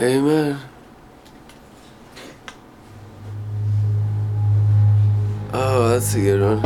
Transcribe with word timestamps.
Amen. 0.00 0.56
Oh, 5.52 5.88
that's 5.88 6.14
a 6.14 6.20
good 6.20 6.40
one. 6.40 6.62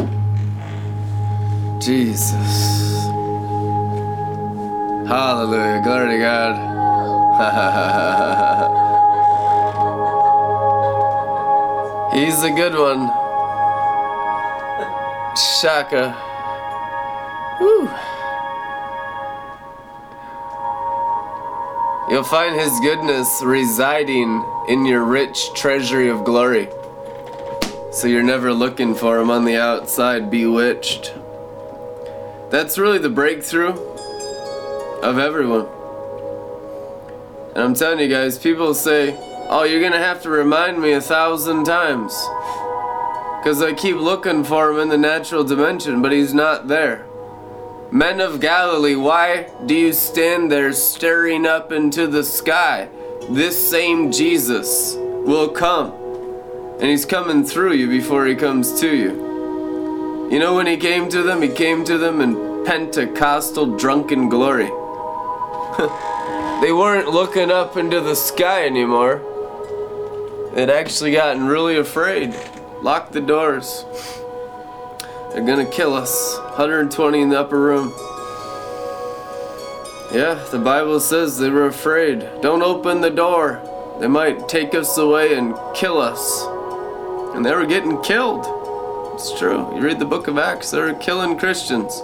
Jesus. 1.81 3.07
Hallelujah. 5.08 5.81
Glory 5.83 6.08
to 6.10 6.18
God. 6.18 6.55
He's 12.14 12.42
a 12.42 12.50
good 12.50 12.74
one. 12.74 13.08
Shaka. 15.62 16.14
Woo. 17.58 17.88
You'll 22.12 22.22
find 22.24 22.54
his 22.60 22.79
goodness 22.80 23.40
residing 23.42 24.45
in 24.68 24.84
your 24.84 25.02
rich 25.02 25.55
treasury 25.55 26.10
of 26.10 26.24
glory. 26.24 26.68
So 27.91 28.06
you're 28.06 28.23
never 28.23 28.52
looking 28.52 28.95
for 28.95 29.18
him 29.18 29.30
on 29.30 29.46
the 29.46 29.56
outside, 29.56 30.30
bewitched. 30.30 31.14
That's 32.51 32.77
really 32.77 32.98
the 32.98 33.09
breakthrough 33.09 33.73
of 35.01 35.16
everyone. 35.16 35.66
And 37.54 37.64
I'm 37.64 37.74
telling 37.74 38.01
you 38.01 38.09
guys, 38.09 38.38
people 38.38 38.74
say, 38.74 39.16
Oh, 39.48 39.65
you're 39.65 39.80
gonna 39.80 39.96
have 39.96 40.20
to 40.24 40.29
remind 40.29 40.82
me 40.82 40.92
a 40.92 41.01
thousand 41.01 41.65
times. 41.65 42.12
Because 43.38 43.62
I 43.62 43.73
keep 43.73 43.96
looking 43.96 44.45
for 44.45 44.70
him 44.70 44.80
in 44.80 44.90
the 44.90 44.98
natural 44.98 45.45
dimension, 45.45 46.02
but 46.02 46.12
he's 46.12 46.34
not 46.34 46.68
there. 46.68 47.06
Men 47.92 48.23
of 48.23 48.41
Galilee, 48.41 48.96
why 48.96 49.51
do 49.66 49.74
you 49.74 49.92
stand 49.92 50.51
there 50.51 50.73
staring 50.73 51.45
up 51.45 51.73
into 51.73 52.06
the 52.06 52.24
sky? 52.24 52.88
This 53.28 53.68
same 53.70 54.10
Jesus 54.10 54.95
will 54.96 55.51
come. 55.51 55.92
And 56.80 56.84
he's 56.84 57.04
coming 57.04 57.45
through 57.45 57.74
you 57.74 57.90
before 57.90 58.24
he 58.24 58.35
comes 58.35 58.80
to 58.80 58.96
you. 58.96 60.29
You 60.32 60.38
know 60.38 60.54
when 60.54 60.66
he 60.66 60.79
came 60.79 61.10
to 61.10 61.23
them? 61.23 61.43
He 61.43 61.51
came 61.51 61.85
to 61.85 61.98
them 61.98 62.23
in 62.23 62.65
Pentecostal 62.65 63.76
drunken 63.76 64.31
glory. 64.31 64.65
they 66.63 66.73
weren't 66.73 67.11
looking 67.11 67.51
up 67.51 67.77
into 67.77 68.01
the 68.01 68.17
sky 68.17 68.65
anymore. 68.65 69.20
They'd 70.55 70.70
actually 70.70 71.13
gotten 71.13 71.47
really 71.47 71.77
afraid. 71.77 72.35
Locked 72.81 73.13
the 73.13 73.20
doors. 73.20 73.85
They're 75.33 75.47
gonna 75.47 75.65
kill 75.65 75.95
us. 75.95 76.39
120 76.57 77.23
in 77.23 77.31
the 77.31 77.41
upper 77.41 77.59
room. 77.59 77.93
Yeah, 80.13 80.35
the 80.51 80.59
Bible 80.59 81.01
says 81.01 81.39
they 81.39 81.49
were 81.49 81.67
afraid. 81.67 82.29
Don't 82.43 82.63
open 82.63 83.01
the 83.01 83.11
door. 83.11 83.63
They 83.99 84.09
might 84.09 84.47
take 84.47 84.75
us 84.75 84.99
away 84.99 85.35
and 85.35 85.55
kill 85.75 85.99
us. 85.99 86.45
And 87.35 87.47
they 87.47 87.55
were 87.55 87.65
getting 87.65 87.99
killed. 88.03 88.45
It's 89.15 89.39
true. 89.39 89.75
You 89.75 89.81
read 89.81 89.99
the 89.99 90.05
book 90.05 90.29
of 90.29 90.37
Acts, 90.37 90.71
they 90.71 90.81
were 90.81 90.93
killing 90.95 91.39
Christians. 91.39 92.03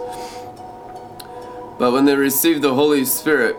But 1.78 1.92
when 1.92 2.06
they 2.06 2.16
received 2.16 2.62
the 2.62 2.74
Holy 2.74 3.04
Spirit, 3.04 3.56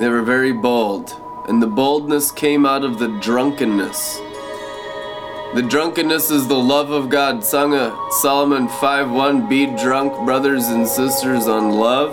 they 0.00 0.08
were 0.08 0.22
very 0.22 0.52
bold. 0.52 1.12
And 1.48 1.62
the 1.62 1.66
boldness 1.66 2.32
came 2.32 2.64
out 2.64 2.82
of 2.82 2.98
the 2.98 3.08
drunkenness. 3.20 4.20
The 5.56 5.62
drunkenness 5.62 6.30
is 6.30 6.48
the 6.48 6.58
love 6.58 6.90
of 6.90 7.08
God. 7.08 7.42
Song 7.42 7.72
of 7.72 7.94
Solomon 8.12 8.68
5:1. 8.68 9.48
Be 9.48 9.64
drunk, 9.64 10.12
brothers 10.26 10.66
and 10.66 10.86
sisters, 10.86 11.48
on 11.48 11.70
love. 11.70 12.12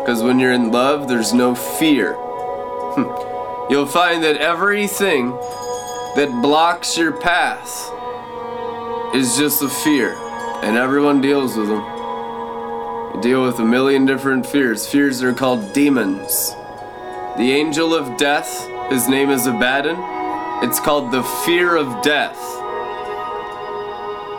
Because 0.00 0.22
when 0.22 0.38
you're 0.38 0.54
in 0.54 0.72
love, 0.72 1.06
there's 1.06 1.34
no 1.34 1.54
fear. 1.54 2.14
Hmm. 2.14 3.70
You'll 3.70 3.84
find 3.84 4.24
that 4.24 4.38
everything 4.38 5.32
that 6.16 6.30
blocks 6.40 6.96
your 6.96 7.12
path 7.12 7.92
is 9.14 9.36
just 9.36 9.60
a 9.60 9.68
fear, 9.68 10.16
and 10.62 10.78
everyone 10.78 11.20
deals 11.20 11.58
with 11.58 11.68
them. 11.68 11.84
You 13.14 13.20
deal 13.20 13.42
with 13.42 13.58
a 13.58 13.66
million 13.66 14.06
different 14.06 14.46
fears. 14.46 14.86
Fears 14.86 15.22
are 15.22 15.34
called 15.34 15.74
demons. 15.74 16.56
The 17.36 17.52
angel 17.52 17.94
of 17.94 18.16
death, 18.16 18.66
his 18.88 19.08
name 19.08 19.28
is 19.28 19.46
Abaddon. 19.46 20.19
It's 20.62 20.78
called 20.78 21.10
the 21.10 21.22
fear 21.22 21.74
of 21.74 22.02
death. 22.02 22.38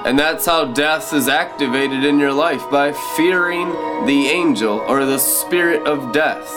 And 0.05 0.17
that's 0.19 0.45
how 0.45 0.65
death 0.65 1.13
is 1.13 1.27
activated 1.27 2.03
in 2.03 2.19
your 2.19 2.31
life 2.31 2.69
by 2.69 2.91
fearing 2.91 3.69
the 4.05 4.27
angel 4.27 4.79
or 4.79 5.05
the 5.05 5.17
spirit 5.17 5.87
of 5.87 6.13
death. 6.13 6.47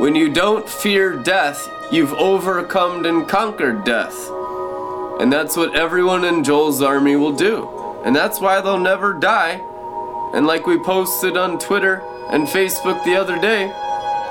When 0.00 0.16
you 0.16 0.28
don't 0.28 0.68
fear 0.68 1.16
death, 1.16 1.68
you've 1.92 2.12
overcome 2.14 3.04
and 3.04 3.28
conquered 3.28 3.84
death. 3.84 4.28
And 5.20 5.32
that's 5.32 5.56
what 5.56 5.76
everyone 5.76 6.24
in 6.24 6.42
Joel's 6.42 6.82
army 6.82 7.14
will 7.14 7.36
do. 7.36 7.68
And 8.04 8.16
that's 8.16 8.40
why 8.40 8.60
they'll 8.60 8.78
never 8.78 9.12
die. 9.12 9.62
And 10.34 10.44
like 10.44 10.66
we 10.66 10.76
posted 10.78 11.36
on 11.36 11.60
Twitter 11.60 12.02
and 12.30 12.48
Facebook 12.48 13.04
the 13.04 13.14
other 13.14 13.40
day 13.40 13.72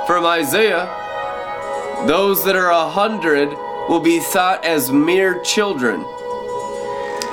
from 0.07 0.25
Isaiah, 0.25 0.89
those 2.05 2.43
that 2.43 2.55
are 2.57 2.71
a 2.71 2.89
hundred 2.89 3.55
will 3.91 3.99
be 3.99 4.19
thought 4.19 4.63
as 4.63 4.89
mere 4.89 5.41
children. 5.41 5.99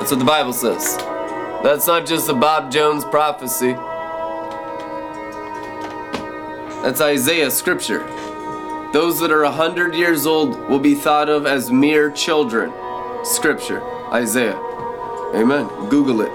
That's 0.01 0.11
what 0.11 0.19
the 0.19 0.25
Bible 0.25 0.53
says. 0.53 0.97
That's 1.63 1.87
not 1.87 2.05
just 2.05 2.29
a 2.29 2.35
Bob 2.35 2.73
Jones 2.73 3.05
prophecy. 3.05 3.75
That's 6.83 7.01
Isaiah 7.01 7.53
scripture. 7.53 8.01
Those 8.93 9.21
that 9.21 9.31
are 9.31 9.45
a 9.45 9.53
hundred 9.53 9.95
years 9.95 10.27
old 10.27 10.59
will 10.69 10.81
be 10.81 10.97
thought 10.97 11.29
of 11.29 11.47
as 11.47 11.71
mere 11.71 12.11
children. 12.11 12.73
Scripture, 13.25 13.81
Isaiah. 14.13 14.59
Amen. 15.37 15.69
Google 15.89 16.23
it 16.23 16.33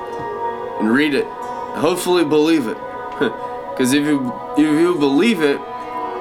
and 0.79 0.89
read 0.89 1.15
it. 1.15 1.27
Hopefully 1.75 2.23
believe 2.23 2.67
it. 2.67 2.77
Because 3.73 3.91
if 3.91 4.05
you 4.05 4.31
if 4.55 4.79
you 4.79 4.93
believe 4.93 5.41
it, 5.41 5.59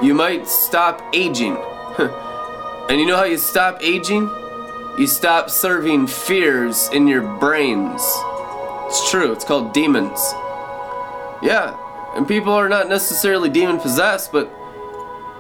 you 0.03 0.15
might 0.15 0.49
stop 0.49 1.03
aging. 1.13 1.55
and 2.93 3.01
you 3.01 3.07
know 3.07 3.17
how 3.17 3.25
you 3.25 3.39
stop 3.39 3.79
aging? 3.83 4.31
You 4.99 5.07
stop 5.07 5.49
serving 5.49 6.09
fears 6.09 6.91
in 6.93 7.09
your 7.09 7.23
brains. 7.39 8.03
It's 8.85 9.11
true, 9.11 9.33
it's 9.33 9.47
called 9.47 9.73
demons. 9.73 10.21
Yeah, 11.43 11.75
and 12.15 12.29
people 12.29 12.53
are 12.53 12.69
not 12.69 12.91
necessarily 12.91 13.49
demon 13.49 13.81
possessed, 13.81 14.31
but 14.31 14.53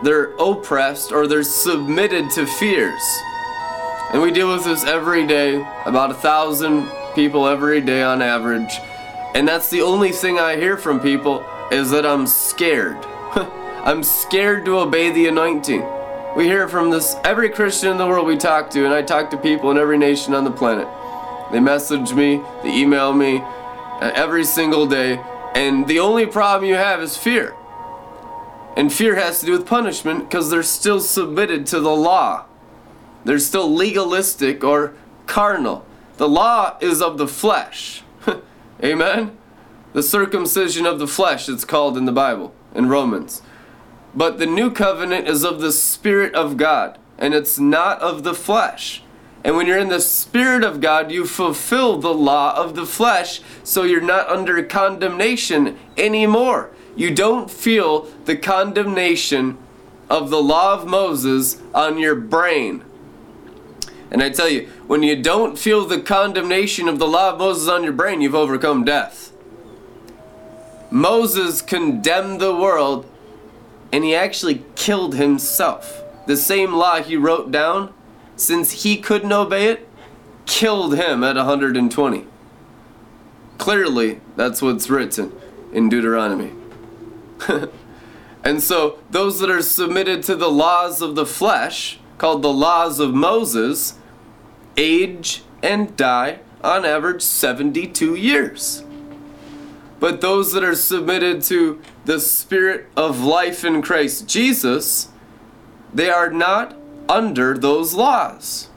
they're 0.02 0.32
oppressed 0.36 1.12
or 1.12 1.26
they're 1.26 1.42
submitted 1.42 2.30
to 2.30 2.46
fears. 2.46 3.02
And 4.14 4.22
we 4.22 4.30
deal 4.30 4.50
with 4.50 4.64
this 4.64 4.84
every 4.84 5.26
day, 5.26 5.56
about 5.84 6.10
a 6.10 6.14
thousand 6.14 6.90
people 7.14 7.46
every 7.46 7.82
day 7.82 8.02
on 8.02 8.22
average. 8.22 8.72
And 9.34 9.46
that's 9.46 9.68
the 9.68 9.82
only 9.82 10.12
thing 10.12 10.38
I 10.38 10.56
hear 10.56 10.78
from 10.78 11.00
people 11.00 11.44
is 11.70 11.90
that 11.90 12.06
I'm 12.06 12.26
scared. 12.26 12.96
I'm 13.84 14.02
scared 14.02 14.64
to 14.64 14.78
obey 14.78 15.10
the 15.10 15.26
anointing. 15.26 15.86
We 16.34 16.44
hear 16.44 16.66
from 16.66 16.88
this 16.88 17.14
every 17.24 17.50
Christian 17.50 17.90
in 17.90 17.98
the 17.98 18.06
world 18.06 18.26
we 18.26 18.38
talk 18.38 18.70
to, 18.70 18.86
and 18.86 18.94
I 18.94 19.02
talk 19.02 19.28
to 19.30 19.36
people 19.36 19.70
in 19.70 19.76
every 19.76 19.98
nation 19.98 20.32
on 20.32 20.44
the 20.44 20.50
planet. 20.50 20.88
They 21.52 21.60
message 21.60 22.14
me, 22.14 22.40
they 22.62 22.74
email 22.74 23.12
me 23.12 23.40
uh, 23.40 24.12
every 24.14 24.44
single 24.44 24.86
day, 24.86 25.22
and 25.54 25.86
the 25.86 26.00
only 26.00 26.24
problem 26.24 26.66
you 26.66 26.76
have 26.76 27.02
is 27.02 27.18
fear. 27.18 27.54
And 28.78 28.90
fear 28.90 29.14
has 29.16 29.40
to 29.40 29.46
do 29.46 29.52
with 29.52 29.66
punishment 29.66 30.20
because 30.20 30.48
they're 30.48 30.62
still 30.62 31.00
submitted 31.00 31.66
to 31.66 31.80
the 31.80 31.94
law. 31.94 32.46
They're 33.26 33.38
still 33.38 33.70
legalistic 33.70 34.64
or 34.64 34.94
carnal. 35.26 35.84
The 36.16 36.30
law 36.30 36.78
is 36.80 37.02
of 37.02 37.18
the 37.18 37.28
flesh. 37.28 38.04
Amen? 38.82 39.36
The 39.92 40.02
circumcision 40.02 40.86
of 40.86 40.98
the 40.98 41.06
flesh, 41.06 41.50
it's 41.50 41.66
called 41.66 41.98
in 41.98 42.06
the 42.06 42.12
Bible, 42.12 42.54
in 42.74 42.88
Romans. 42.88 43.42
But 44.14 44.38
the 44.38 44.46
new 44.46 44.70
covenant 44.70 45.28
is 45.28 45.44
of 45.44 45.60
the 45.60 45.72
Spirit 45.72 46.34
of 46.34 46.56
God, 46.56 46.98
and 47.18 47.34
it's 47.34 47.58
not 47.58 48.00
of 48.00 48.24
the 48.24 48.34
flesh. 48.34 49.02
And 49.44 49.56
when 49.56 49.66
you're 49.66 49.78
in 49.78 49.88
the 49.88 50.00
Spirit 50.00 50.62
of 50.62 50.80
God, 50.80 51.10
you 51.10 51.26
fulfill 51.26 51.98
the 51.98 52.14
law 52.14 52.54
of 52.56 52.74
the 52.74 52.86
flesh, 52.86 53.40
so 53.64 53.82
you're 53.82 54.00
not 54.00 54.28
under 54.28 54.62
condemnation 54.62 55.78
anymore. 55.96 56.70
You 56.94 57.12
don't 57.14 57.50
feel 57.50 58.02
the 58.24 58.36
condemnation 58.36 59.58
of 60.08 60.30
the 60.30 60.42
law 60.42 60.74
of 60.74 60.86
Moses 60.86 61.60
on 61.74 61.98
your 61.98 62.14
brain. 62.14 62.84
And 64.10 64.22
I 64.22 64.28
tell 64.28 64.48
you, 64.48 64.68
when 64.86 65.02
you 65.02 65.20
don't 65.20 65.58
feel 65.58 65.86
the 65.86 66.00
condemnation 66.00 66.86
of 66.86 66.98
the 66.98 67.08
law 67.08 67.30
of 67.32 67.38
Moses 67.38 67.66
on 67.66 67.82
your 67.82 67.94
brain, 67.94 68.20
you've 68.20 68.34
overcome 68.34 68.84
death. 68.84 69.32
Moses 70.90 71.62
condemned 71.62 72.38
the 72.38 72.54
world 72.54 73.06
and 73.92 74.02
he 74.02 74.14
actually 74.14 74.64
killed 74.74 75.14
himself. 75.14 76.02
The 76.26 76.36
same 76.36 76.72
law 76.72 77.02
he 77.02 77.16
wrote 77.16 77.52
down, 77.52 77.92
since 78.36 78.82
he 78.82 78.96
couldn't 78.96 79.32
obey 79.32 79.66
it, 79.66 79.88
killed 80.46 80.96
him 80.96 81.22
at 81.22 81.36
120. 81.36 82.26
Clearly, 83.58 84.20
that's 84.34 84.62
what's 84.62 84.88
written 84.88 85.32
in 85.72 85.88
Deuteronomy. 85.88 86.52
and 88.44 88.62
so, 88.62 88.98
those 89.10 89.38
that 89.40 89.50
are 89.50 89.62
submitted 89.62 90.22
to 90.24 90.34
the 90.34 90.50
laws 90.50 91.02
of 91.02 91.14
the 91.14 91.26
flesh, 91.26 91.98
called 92.18 92.42
the 92.42 92.52
laws 92.52 92.98
of 92.98 93.14
Moses, 93.14 93.98
age 94.76 95.42
and 95.62 95.96
die 95.96 96.40
on 96.62 96.84
average 96.84 97.22
72 97.22 98.14
years. 98.14 98.84
But 100.00 100.20
those 100.20 100.52
that 100.52 100.64
are 100.64 100.74
submitted 100.74 101.42
to 101.44 101.80
the 102.04 102.20
spirit 102.20 102.88
of 102.96 103.20
life 103.20 103.64
in 103.64 103.82
Christ 103.82 104.28
Jesus, 104.28 105.08
they 105.94 106.10
are 106.10 106.30
not 106.30 106.76
under 107.08 107.56
those 107.56 107.94
laws. 107.94 108.68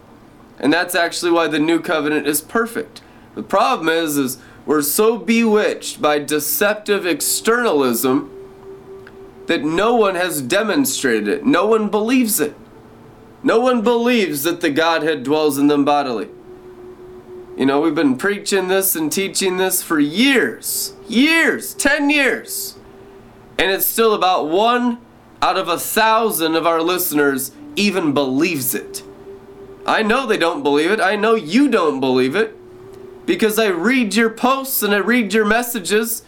And 0.60 0.72
that's 0.72 0.96
actually 0.96 1.32
why 1.32 1.48
the 1.48 1.60
new 1.60 1.80
covenant 1.80 2.28
is 2.28 2.42
perfect. 2.42 3.02
The 3.36 3.44
problem 3.44 3.90
is 3.90 4.18
is 4.18 4.38
we're 4.66 4.82
so 4.82 5.18
bewitched 5.18 6.02
by 6.02 6.20
deceptive 6.20 7.06
externalism 7.06 8.32
that 9.48 9.64
no 9.64 9.96
one 9.96 10.16
has 10.16 10.42
demonstrated 10.42 11.28
it. 11.28 11.46
No 11.46 11.68
one 11.68 11.90
believes 11.90 12.40
it. 12.40 12.56
No 13.44 13.60
one 13.60 13.84
believes 13.84 14.44
that 14.44 14.62
the 14.62 14.72
Godhead 14.72 15.24
dwells 15.24 15.60
in 15.60 15.68
them 15.68 15.86
bodily. 15.86 16.30
You 17.56 17.66
know, 17.66 17.80
we've 17.80 17.96
been 17.96 18.18
preaching 18.18 18.68
this 18.68 18.96
and 18.96 19.12
teaching 19.12 19.58
this 19.58 19.84
for 19.84 20.00
years. 20.00 20.94
Years. 21.08 21.74
10 21.76 22.10
years. 22.10 22.76
And 23.58 23.72
it's 23.72 23.86
still 23.86 24.14
about 24.14 24.50
one 24.50 25.00
out 25.42 25.58
of 25.58 25.68
a 25.68 25.80
thousand 25.80 26.56
of 26.56 26.66
our 26.66 26.82
listeners 26.82 27.52
even 27.76 28.14
believes 28.14 28.74
it. 28.74 29.04
I 29.86 30.02
know 30.02 30.26
they 30.26 30.38
don't 30.38 30.64
believe 30.64 30.92
it. 30.92 31.00
I 31.00 31.16
know 31.16 31.36
you 31.36 31.70
don't 31.70 32.00
believe 32.00 32.36
it. 32.36 32.56
Because 33.26 33.60
I 33.60 33.68
read 33.68 34.16
your 34.16 34.30
posts 34.30 34.84
and 34.84 34.94
I 34.94 34.98
read 34.98 35.34
your 35.34 35.46
messages, 35.46 36.24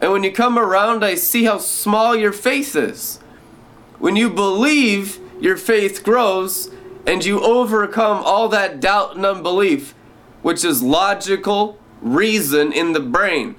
and 0.00 0.12
when 0.12 0.24
you 0.24 0.32
come 0.32 0.58
around, 0.58 1.04
I 1.04 1.14
see 1.14 1.44
how 1.44 1.58
small 1.58 2.16
your 2.16 2.32
faith 2.32 2.74
is. 2.74 3.18
When 3.98 4.16
you 4.16 4.30
believe, 4.30 5.18
your 5.40 5.56
faith 5.56 6.02
grows, 6.02 6.70
and 7.06 7.24
you 7.24 7.40
overcome 7.40 8.22
all 8.24 8.48
that 8.48 8.80
doubt 8.80 9.16
and 9.16 9.26
unbelief, 9.26 9.94
which 10.42 10.64
is 10.64 10.82
logical 10.82 11.78
reason 12.00 12.72
in 12.72 12.92
the 12.92 13.00
brain. 13.00 13.56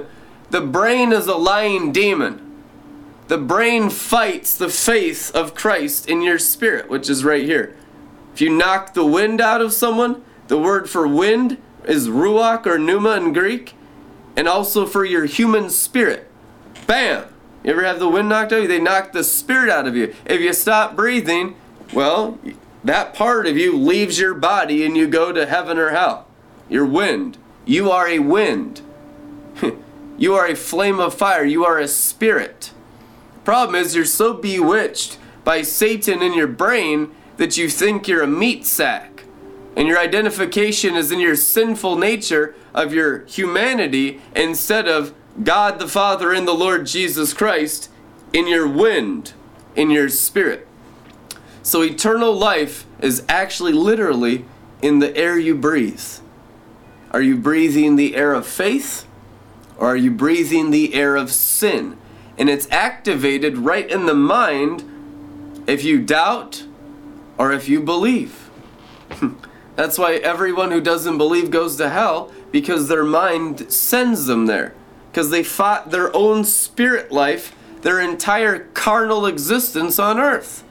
the 0.50 0.60
brain 0.60 1.12
is 1.12 1.26
a 1.26 1.36
lying 1.36 1.92
demon. 1.92 2.41
The 3.32 3.38
brain 3.38 3.88
fights 3.88 4.54
the 4.54 4.68
faith 4.68 5.34
of 5.34 5.54
Christ 5.54 6.06
in 6.06 6.20
your 6.20 6.38
spirit, 6.38 6.90
which 6.90 7.08
is 7.08 7.24
right 7.24 7.46
here. 7.46 7.74
If 8.34 8.42
you 8.42 8.50
knock 8.50 8.92
the 8.92 9.06
wind 9.06 9.40
out 9.40 9.62
of 9.62 9.72
someone, 9.72 10.22
the 10.48 10.58
word 10.58 10.90
for 10.90 11.08
wind 11.08 11.56
is 11.86 12.08
ruach 12.08 12.66
or 12.66 12.78
pneuma 12.78 13.16
in 13.16 13.32
Greek, 13.32 13.72
and 14.36 14.46
also 14.46 14.84
for 14.84 15.02
your 15.06 15.24
human 15.24 15.70
spirit. 15.70 16.30
Bam! 16.86 17.24
You 17.64 17.70
ever 17.70 17.84
have 17.84 18.00
the 18.00 18.08
wind 18.10 18.28
knocked 18.28 18.52
out 18.52 18.58
of 18.58 18.62
you? 18.64 18.68
They 18.68 18.78
knock 18.78 19.12
the 19.12 19.24
spirit 19.24 19.70
out 19.70 19.86
of 19.86 19.96
you. 19.96 20.14
If 20.26 20.42
you 20.42 20.52
stop 20.52 20.94
breathing, 20.94 21.56
well, 21.90 22.38
that 22.84 23.14
part 23.14 23.46
of 23.46 23.56
you 23.56 23.78
leaves 23.78 24.20
your 24.20 24.34
body 24.34 24.84
and 24.84 24.94
you 24.94 25.08
go 25.08 25.32
to 25.32 25.46
heaven 25.46 25.78
or 25.78 25.88
hell. 25.88 26.26
Your 26.68 26.84
wind. 26.84 27.38
You 27.64 27.90
are 27.90 28.08
a 28.08 28.18
wind. 28.18 28.82
you 30.18 30.34
are 30.34 30.46
a 30.46 30.54
flame 30.54 31.00
of 31.00 31.14
fire. 31.14 31.46
You 31.46 31.64
are 31.64 31.78
a 31.78 31.88
spirit. 31.88 32.72
Problem 33.44 33.74
is, 33.74 33.94
you're 33.94 34.04
so 34.04 34.34
bewitched 34.34 35.18
by 35.44 35.62
Satan 35.62 36.22
in 36.22 36.34
your 36.34 36.46
brain 36.46 37.12
that 37.36 37.56
you 37.56 37.68
think 37.68 38.06
you're 38.06 38.22
a 38.22 38.26
meat 38.26 38.64
sack 38.66 39.24
and 39.76 39.88
your 39.88 39.98
identification 39.98 40.94
is 40.96 41.10
in 41.10 41.18
your 41.18 41.36
sinful 41.36 41.96
nature 41.96 42.54
of 42.74 42.92
your 42.92 43.24
humanity 43.26 44.20
instead 44.36 44.86
of 44.86 45.14
God 45.42 45.78
the 45.78 45.88
Father 45.88 46.32
and 46.32 46.46
the 46.46 46.52
Lord 46.52 46.86
Jesus 46.86 47.32
Christ 47.32 47.90
in 48.32 48.46
your 48.46 48.68
wind, 48.68 49.32
in 49.74 49.90
your 49.90 50.08
spirit. 50.08 50.66
So 51.62 51.82
eternal 51.82 52.34
life 52.34 52.86
is 53.00 53.24
actually 53.28 53.72
literally 53.72 54.44
in 54.82 54.98
the 54.98 55.16
air 55.16 55.38
you 55.38 55.54
breathe. 55.54 56.02
Are 57.10 57.22
you 57.22 57.36
breathing 57.36 57.96
the 57.96 58.14
air 58.14 58.34
of 58.34 58.46
faith 58.46 59.06
or 59.78 59.88
are 59.88 59.96
you 59.96 60.10
breathing 60.10 60.70
the 60.70 60.94
air 60.94 61.16
of 61.16 61.32
sin? 61.32 61.96
And 62.42 62.50
it's 62.50 62.66
activated 62.72 63.56
right 63.56 63.88
in 63.88 64.06
the 64.06 64.16
mind 64.16 65.62
if 65.68 65.84
you 65.84 66.02
doubt 66.02 66.64
or 67.38 67.52
if 67.52 67.68
you 67.68 67.78
believe. 67.78 68.50
That's 69.76 69.96
why 69.96 70.14
everyone 70.14 70.72
who 70.72 70.80
doesn't 70.80 71.18
believe 71.18 71.52
goes 71.52 71.76
to 71.76 71.88
hell 71.88 72.32
because 72.50 72.88
their 72.88 73.04
mind 73.04 73.72
sends 73.72 74.26
them 74.26 74.46
there. 74.46 74.74
Because 75.12 75.30
they 75.30 75.44
fought 75.44 75.92
their 75.92 76.12
own 76.16 76.44
spirit 76.44 77.12
life, 77.12 77.54
their 77.82 78.00
entire 78.00 78.66
carnal 78.74 79.24
existence 79.24 80.00
on 80.00 80.18
earth. 80.18 80.64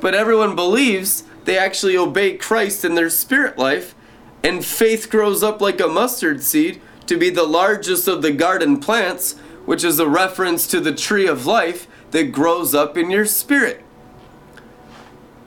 But 0.00 0.14
everyone 0.14 0.54
believes 0.54 1.24
they 1.46 1.58
actually 1.58 1.96
obey 1.96 2.36
Christ 2.36 2.84
in 2.84 2.94
their 2.94 3.10
spirit 3.10 3.58
life, 3.58 3.96
and 4.44 4.64
faith 4.64 5.10
grows 5.10 5.42
up 5.42 5.60
like 5.60 5.80
a 5.80 5.88
mustard 5.88 6.44
seed 6.44 6.80
to 7.06 7.18
be 7.18 7.28
the 7.28 7.42
largest 7.42 8.06
of 8.06 8.22
the 8.22 8.30
garden 8.30 8.78
plants, 8.78 9.34
which 9.68 9.84
is 9.84 9.98
a 9.98 10.08
reference 10.08 10.66
to 10.66 10.80
the 10.80 10.94
tree 10.94 11.26
of 11.26 11.44
life 11.44 11.86
that 12.10 12.32
grows 12.32 12.74
up 12.74 12.96
in 12.96 13.10
your 13.10 13.26
spirit. 13.26 13.84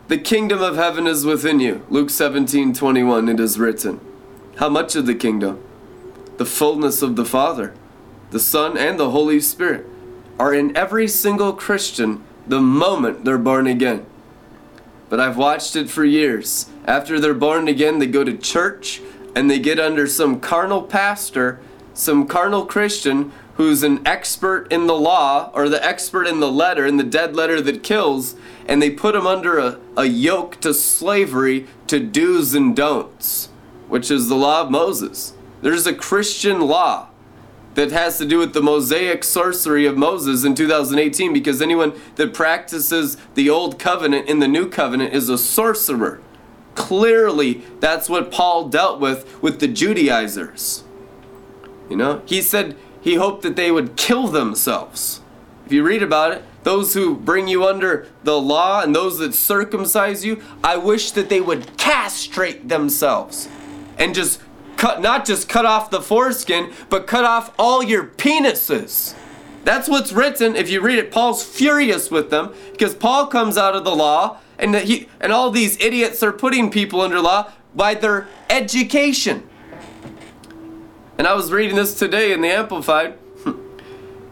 The 0.09 0.19
kingdom 0.19 0.61
of 0.61 0.75
heaven 0.75 1.07
is 1.07 1.25
within 1.25 1.59
you. 1.59 1.83
Luke 1.89 2.11
17 2.11 2.71
21, 2.71 3.29
it 3.29 3.39
is 3.39 3.57
written. 3.57 3.99
How 4.57 4.69
much 4.69 4.95
of 4.95 5.07
the 5.07 5.15
kingdom? 5.15 5.59
The 6.37 6.45
fullness 6.45 7.01
of 7.01 7.15
the 7.15 7.25
Father, 7.25 7.73
the 8.29 8.39
Son, 8.39 8.77
and 8.77 8.99
the 8.99 9.09
Holy 9.09 9.39
Spirit 9.39 9.87
are 10.37 10.53
in 10.53 10.77
every 10.77 11.07
single 11.07 11.53
Christian 11.53 12.23
the 12.45 12.61
moment 12.61 13.25
they're 13.25 13.39
born 13.39 13.65
again. 13.65 14.05
But 15.09 15.19
I've 15.19 15.37
watched 15.37 15.75
it 15.75 15.89
for 15.89 16.05
years. 16.05 16.69
After 16.85 17.19
they're 17.19 17.33
born 17.33 17.67
again, 17.67 17.97
they 17.97 18.05
go 18.05 18.23
to 18.23 18.37
church 18.37 19.01
and 19.35 19.49
they 19.49 19.57
get 19.57 19.79
under 19.79 20.05
some 20.05 20.39
carnal 20.39 20.83
pastor, 20.83 21.59
some 21.95 22.27
carnal 22.27 22.67
Christian 22.67 23.31
who's 23.55 23.83
an 23.83 24.05
expert 24.07 24.71
in 24.71 24.87
the 24.87 24.95
law 24.95 25.51
or 25.53 25.69
the 25.69 25.83
expert 25.85 26.25
in 26.25 26.39
the 26.39 26.51
letter, 26.51 26.85
in 26.85 26.97
the 26.97 27.03
dead 27.03 27.35
letter 27.35 27.61
that 27.61 27.83
kills, 27.83 28.35
and 28.67 28.81
they 28.81 28.89
put 28.89 29.15
him 29.15 29.27
under 29.27 29.59
a, 29.59 29.79
a 29.97 30.05
yoke 30.05 30.59
to 30.61 30.73
slavery 30.73 31.67
to 31.87 31.99
do's 31.99 32.53
and 32.53 32.75
don'ts, 32.75 33.49
which 33.87 34.09
is 34.09 34.29
the 34.29 34.35
law 34.35 34.61
of 34.61 34.71
Moses. 34.71 35.33
There's 35.61 35.85
a 35.85 35.93
Christian 35.93 36.61
law 36.61 37.09
that 37.75 37.91
has 37.91 38.17
to 38.17 38.25
do 38.25 38.37
with 38.37 38.53
the 38.53 38.61
Mosaic 38.61 39.23
sorcery 39.23 39.85
of 39.85 39.97
Moses 39.97 40.43
in 40.43 40.55
2018 40.55 41.31
because 41.31 41.61
anyone 41.61 41.93
that 42.15 42.33
practices 42.33 43.17
the 43.35 43.49
old 43.49 43.79
covenant 43.79 44.27
in 44.27 44.39
the 44.39 44.47
new 44.47 44.67
covenant 44.67 45.13
is 45.13 45.29
a 45.29 45.37
sorcerer. 45.37 46.21
Clearly, 46.75 47.61
that's 47.79 48.09
what 48.09 48.31
Paul 48.31 48.69
dealt 48.69 48.99
with 48.99 49.41
with 49.41 49.59
the 49.59 49.67
Judaizers. 49.67 50.83
You 51.89 51.97
know, 51.97 52.21
he 52.25 52.41
said 52.41 52.75
he 53.01 53.15
hoped 53.15 53.41
that 53.41 53.55
they 53.55 53.71
would 53.71 53.97
kill 53.97 54.27
themselves. 54.27 55.21
If 55.65 55.73
you 55.73 55.83
read 55.83 56.03
about 56.03 56.31
it, 56.33 56.43
those 56.63 56.93
who 56.93 57.15
bring 57.15 57.47
you 57.47 57.65
under 57.65 58.07
the 58.23 58.39
law 58.39 58.81
and 58.81 58.95
those 58.95 59.17
that 59.17 59.33
circumcise 59.33 60.23
you, 60.23 60.41
I 60.63 60.77
wish 60.77 61.11
that 61.11 61.29
they 61.29 61.41
would 61.41 61.77
castrate 61.77 62.69
themselves 62.69 63.49
and 63.97 64.13
just 64.13 64.41
cut, 64.77 65.01
not 65.01 65.25
just 65.25 65.49
cut 65.49 65.65
off 65.65 65.89
the 65.89 66.01
foreskin, 66.01 66.71
but 66.89 67.07
cut 67.07 67.23
off 67.23 67.53
all 67.57 67.83
your 67.83 68.03
penises. 68.05 69.15
That's 69.63 69.87
what's 69.87 70.11
written. 70.11 70.55
If 70.55 70.69
you 70.69 70.81
read 70.81 70.99
it, 70.99 71.11
Paul's 71.11 71.43
furious 71.43 72.09
with 72.09 72.29
them 72.29 72.53
because 72.71 72.95
Paul 72.95 73.27
comes 73.27 73.57
out 73.57 73.75
of 73.75 73.83
the 73.83 73.95
law 73.95 74.39
and 74.57 74.75
he 74.75 75.07
and 75.19 75.31
all 75.31 75.51
these 75.51 75.79
idiots 75.79 76.23
are 76.23 76.31
putting 76.31 76.71
people 76.71 77.01
under 77.01 77.19
law 77.19 77.51
by 77.75 77.93
their 77.93 78.27
education. 78.49 79.47
And 81.17 81.27
I 81.27 81.33
was 81.33 81.51
reading 81.51 81.75
this 81.75 81.97
today 81.97 82.31
in 82.31 82.41
the 82.41 82.49
Amplified 82.49 83.17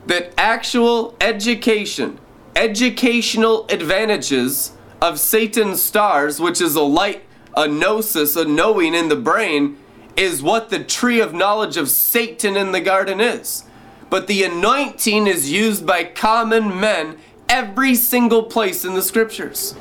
that 0.08 0.34
actual 0.40 1.16
education, 1.22 2.20
educational 2.56 3.68
advantages 3.70 4.74
of 5.02 5.20
Satan's 5.20 5.82
stars, 5.82 6.40
which 6.40 6.60
is 6.60 6.76
a 6.76 6.82
light, 6.82 7.24
a 7.56 7.68
gnosis, 7.68 8.36
a 8.36 8.44
knowing 8.44 8.96
in 8.96 9.10
the 9.10 9.16
brain, 9.16 9.78
is 10.18 10.42
what 10.42 10.70
the 10.70 10.84
tree 10.84 11.22
of 11.22 11.34
knowledge 11.34 11.78
of 11.78 11.90
Satan 11.90 12.58
in 12.58 12.72
the 12.72 12.82
garden 12.82 13.22
is. 13.22 13.66
But 14.10 14.28
the 14.28 14.44
anointing 14.44 15.28
is 15.28 15.52
used 15.52 15.86
by 15.86 16.04
common 16.04 16.80
men 16.80 17.18
every 17.48 17.94
single 17.94 18.44
place 18.44 18.84
in 18.84 18.96
the 18.96 19.02
scriptures. 19.02 19.76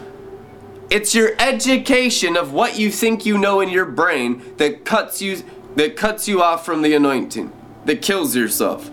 It's 0.90 1.14
your 1.14 1.32
education 1.38 2.36
of 2.36 2.52
what 2.52 2.78
you 2.78 2.90
think 2.90 3.26
you 3.26 3.36
know 3.36 3.60
in 3.60 3.68
your 3.68 3.84
brain 3.84 4.42
that 4.56 4.84
cuts 4.84 5.20
you 5.20 5.42
that 5.76 5.96
cuts 5.96 6.28
you 6.28 6.42
off 6.42 6.64
from 6.64 6.82
the 6.82 6.94
anointing, 6.94 7.52
that 7.84 8.02
kills 8.02 8.34
yourself. 8.34 8.90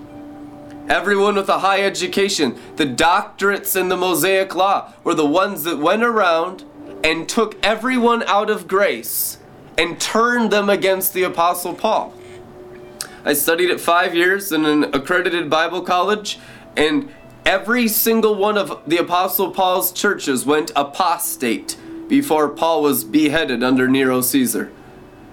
Everyone 0.88 1.36
with 1.36 1.50
a 1.50 1.60
high 1.60 1.82
education, 1.82 2.60
the 2.76 2.86
doctorates 2.86 3.80
in 3.80 3.90
the 3.90 3.98
Mosaic 3.98 4.54
Law, 4.54 4.94
were 5.04 5.16
the 5.16 5.26
ones 5.26 5.64
that 5.64 5.80
went 5.80 6.04
around 6.04 6.64
and 7.04 7.28
took 7.28 7.58
everyone 7.66 8.22
out 8.24 8.52
of 8.52 8.68
grace 8.68 9.40
and 9.78 10.00
turned 10.00 10.52
them 10.52 10.70
against 10.70 11.14
the 11.14 11.24
Apostle 11.24 11.74
Paul. 11.74 12.14
I 13.24 13.34
studied 13.34 13.72
it 13.72 13.82
five 13.82 14.14
years 14.14 14.52
in 14.52 14.66
an 14.66 14.84
accredited 14.94 15.50
Bible 15.50 15.82
college, 15.82 16.38
and 16.78 17.12
every 17.46 17.88
single 17.88 18.36
one 18.36 18.58
of 18.58 18.84
the 18.86 18.98
Apostle 18.98 19.50
Paul's 19.50 19.92
churches 19.92 20.46
went 20.46 20.72
apostate 20.76 21.78
before 22.08 22.48
Paul 22.50 22.84
was 22.84 23.04
beheaded 23.04 23.64
under 23.64 23.88
Nero 23.88 24.22
Caesar 24.22 24.72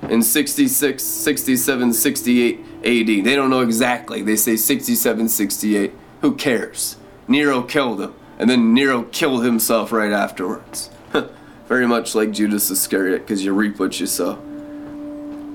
in 0.08 0.22
66, 0.22 1.02
67, 1.02 1.92
68 1.92 2.60
AD. 2.60 3.24
They 3.24 3.36
don't 3.36 3.50
know 3.50 3.60
exactly. 3.60 4.22
They 4.22 4.36
say 4.36 4.56
67, 4.56 5.28
68. 5.28 5.92
Who 6.20 6.34
cares? 6.34 6.96
Nero 7.28 7.62
killed 7.62 8.00
him, 8.00 8.14
and 8.38 8.50
then 8.50 8.74
Nero 8.74 9.04
killed 9.04 9.44
himself 9.44 9.92
right 9.92 10.12
afterwards. 10.12 10.90
Very 11.68 11.86
much 11.86 12.14
like 12.14 12.32
Judas 12.32 12.70
Iscariot, 12.70 13.22
because 13.22 13.44
you 13.44 13.52
reap 13.52 13.78
what 13.78 13.98
you 14.00 14.06
sow. 14.06 14.38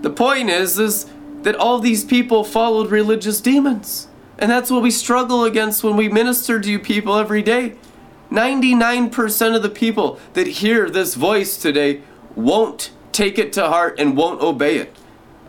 The 0.01 0.09
point 0.09 0.49
is, 0.49 0.79
is 0.79 1.07
that 1.43 1.55
all 1.55 1.79
these 1.79 2.03
people 2.03 2.43
followed 2.43 2.91
religious 2.91 3.41
demons. 3.41 4.07
And 4.39 4.51
that's 4.51 4.69
what 4.69 4.83
we 4.83 4.91
struggle 4.91 5.43
against 5.43 5.83
when 5.83 5.95
we 5.95 6.09
minister 6.09 6.59
to 6.59 6.71
you 6.71 6.79
people 6.79 7.15
every 7.17 7.41
day. 7.41 7.75
99% 8.31 9.55
of 9.55 9.63
the 9.63 9.69
people 9.69 10.19
that 10.33 10.47
hear 10.47 10.89
this 10.89 11.15
voice 11.15 11.57
today 11.57 12.01
won't 12.35 12.91
take 13.17 13.39
it 13.39 13.51
to 13.53 13.67
heart 13.67 13.99
and 13.99 14.15
won't 14.15 14.41
obey 14.41 14.77
it. 14.77 14.95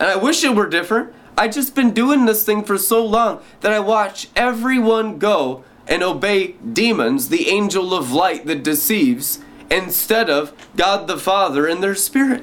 And 0.01 0.09
I 0.09 0.17
wish 0.17 0.43
it 0.43 0.57
were 0.57 0.69
different. 0.69 1.13
I've 1.37 1.53
just 1.53 1.75
been 1.75 1.93
doing 1.93 2.25
this 2.25 2.43
thing 2.45 2.65
for 2.65 2.79
so 2.79 3.05
long 3.05 3.41
that 3.61 3.73
I 3.73 3.79
watch 3.79 4.29
everyone 4.35 5.19
go 5.19 5.65
and 5.87 6.03
obey 6.03 6.53
demons, 6.53 7.29
the 7.29 7.49
angel 7.49 7.95
of 7.95 8.11
light 8.11 8.47
that 8.47 8.63
deceives, 8.63 9.41
instead 9.71 10.31
of 10.31 10.53
God 10.77 11.07
the 11.07 11.19
Father 11.19 11.67
and 11.67 11.83
their 11.83 11.95
spirit. 11.95 12.43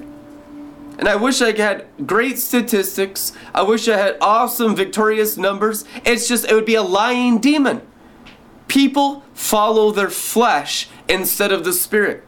And 0.98 1.10
I 1.10 1.15
wish 1.15 1.41
I 1.41 1.51
had 1.51 1.88
great 2.05 2.38
statistics. 2.38 3.34
I 3.53 3.63
wish 3.63 3.88
I 3.88 3.98
had 3.98 4.17
awesome 4.22 4.75
victorious 4.75 5.38
numbers. 5.38 5.86
It's 6.05 6.27
just, 6.27 6.50
it 6.50 6.53
would 6.53 6.65
be 6.65 6.75
a 6.75 6.84
lying 6.84 7.39
demon. 7.39 7.82
People 8.67 9.24
follow 9.34 9.91
their 9.91 10.10
flesh 10.10 10.88
instead 11.10 11.51
of 11.51 11.65
the 11.65 11.74
spirit. 11.74 12.24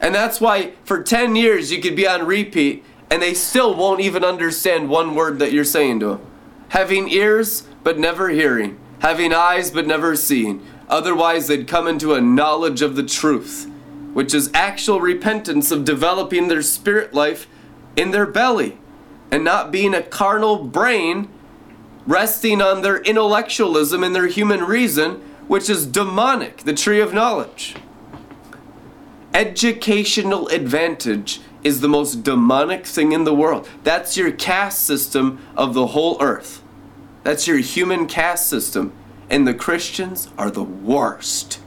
And 0.00 0.14
that's 0.14 0.40
why 0.40 0.72
for 0.84 1.02
10 1.02 1.36
years 1.36 1.72
you 1.72 1.80
could 1.80 1.96
be 1.96 2.06
on 2.06 2.26
repeat 2.26 2.84
and 3.10 3.22
they 3.22 3.34
still 3.34 3.74
won't 3.74 4.00
even 4.00 4.24
understand 4.24 4.88
one 4.88 5.14
word 5.14 5.38
that 5.38 5.52
you're 5.52 5.64
saying 5.64 6.00
to 6.00 6.06
them. 6.06 6.26
Having 6.70 7.08
ears 7.08 7.66
but 7.82 7.98
never 7.98 8.28
hearing, 8.28 8.78
having 9.00 9.32
eyes 9.32 9.70
but 9.70 9.86
never 9.86 10.14
seeing. 10.14 10.64
Otherwise, 10.88 11.46
they'd 11.46 11.66
come 11.68 11.86
into 11.86 12.14
a 12.14 12.20
knowledge 12.20 12.82
of 12.82 12.96
the 12.96 13.02
truth, 13.02 13.70
which 14.12 14.34
is 14.34 14.50
actual 14.54 15.00
repentance 15.00 15.70
of 15.70 15.84
developing 15.84 16.48
their 16.48 16.62
spirit 16.62 17.14
life 17.14 17.46
in 17.96 18.10
their 18.10 18.26
belly 18.26 18.78
and 19.30 19.44
not 19.44 19.70
being 19.70 19.94
a 19.94 20.02
carnal 20.02 20.64
brain 20.64 21.28
resting 22.06 22.62
on 22.62 22.82
their 22.82 22.98
intellectualism 23.02 24.02
and 24.02 24.14
their 24.14 24.28
human 24.28 24.64
reason, 24.64 25.16
which 25.46 25.68
is 25.68 25.86
demonic, 25.86 26.58
the 26.58 26.72
tree 26.72 27.00
of 27.00 27.12
knowledge. 27.12 27.74
Educational 29.38 30.48
advantage 30.48 31.40
is 31.62 31.80
the 31.80 31.88
most 31.88 32.24
demonic 32.24 32.84
thing 32.84 33.12
in 33.12 33.22
the 33.22 33.32
world. 33.32 33.68
That's 33.84 34.16
your 34.16 34.32
caste 34.32 34.84
system 34.84 35.38
of 35.56 35.74
the 35.74 35.86
whole 35.86 36.20
earth. 36.20 36.60
That's 37.22 37.46
your 37.46 37.58
human 37.58 38.08
caste 38.08 38.48
system. 38.48 38.92
And 39.30 39.46
the 39.46 39.54
Christians 39.54 40.28
are 40.36 40.50
the 40.50 40.64
worst. 40.64 41.60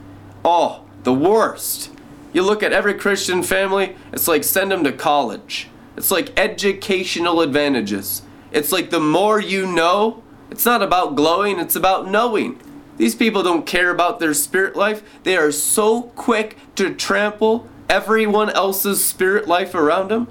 Oh, 0.44 0.84
the 1.04 1.14
worst. 1.14 1.92
You 2.34 2.42
look 2.42 2.62
at 2.62 2.74
every 2.74 2.94
Christian 2.94 3.42
family, 3.42 3.96
it's 4.12 4.28
like 4.28 4.44
send 4.44 4.70
them 4.70 4.84
to 4.84 4.92
college. 4.92 5.70
It's 5.96 6.12
like 6.12 6.38
educational 6.38 7.40
advantages. 7.40 8.22
It's 8.52 8.74
like 8.74 8.90
the 8.90 9.00
more 9.00 9.40
you 9.40 9.66
know, 9.66 10.24
it's 10.50 10.66
not 10.66 10.84
about 10.84 11.16
glowing, 11.16 11.58
it's 11.58 11.78
about 11.78 12.06
knowing. 12.06 12.60
These 13.02 13.16
people 13.16 13.42
don't 13.42 13.66
care 13.66 13.90
about 13.90 14.20
their 14.20 14.36
spirit 14.36 14.76
life. 14.76 15.02
They 15.24 15.36
are 15.36 15.52
so 15.52 16.04
quick 16.04 16.56
to 16.76 16.94
trample 16.94 17.68
everyone 17.90 18.52
else's 18.52 19.04
spirit 19.04 19.48
life 19.48 19.74
around 19.74 20.12
them. 20.12 20.28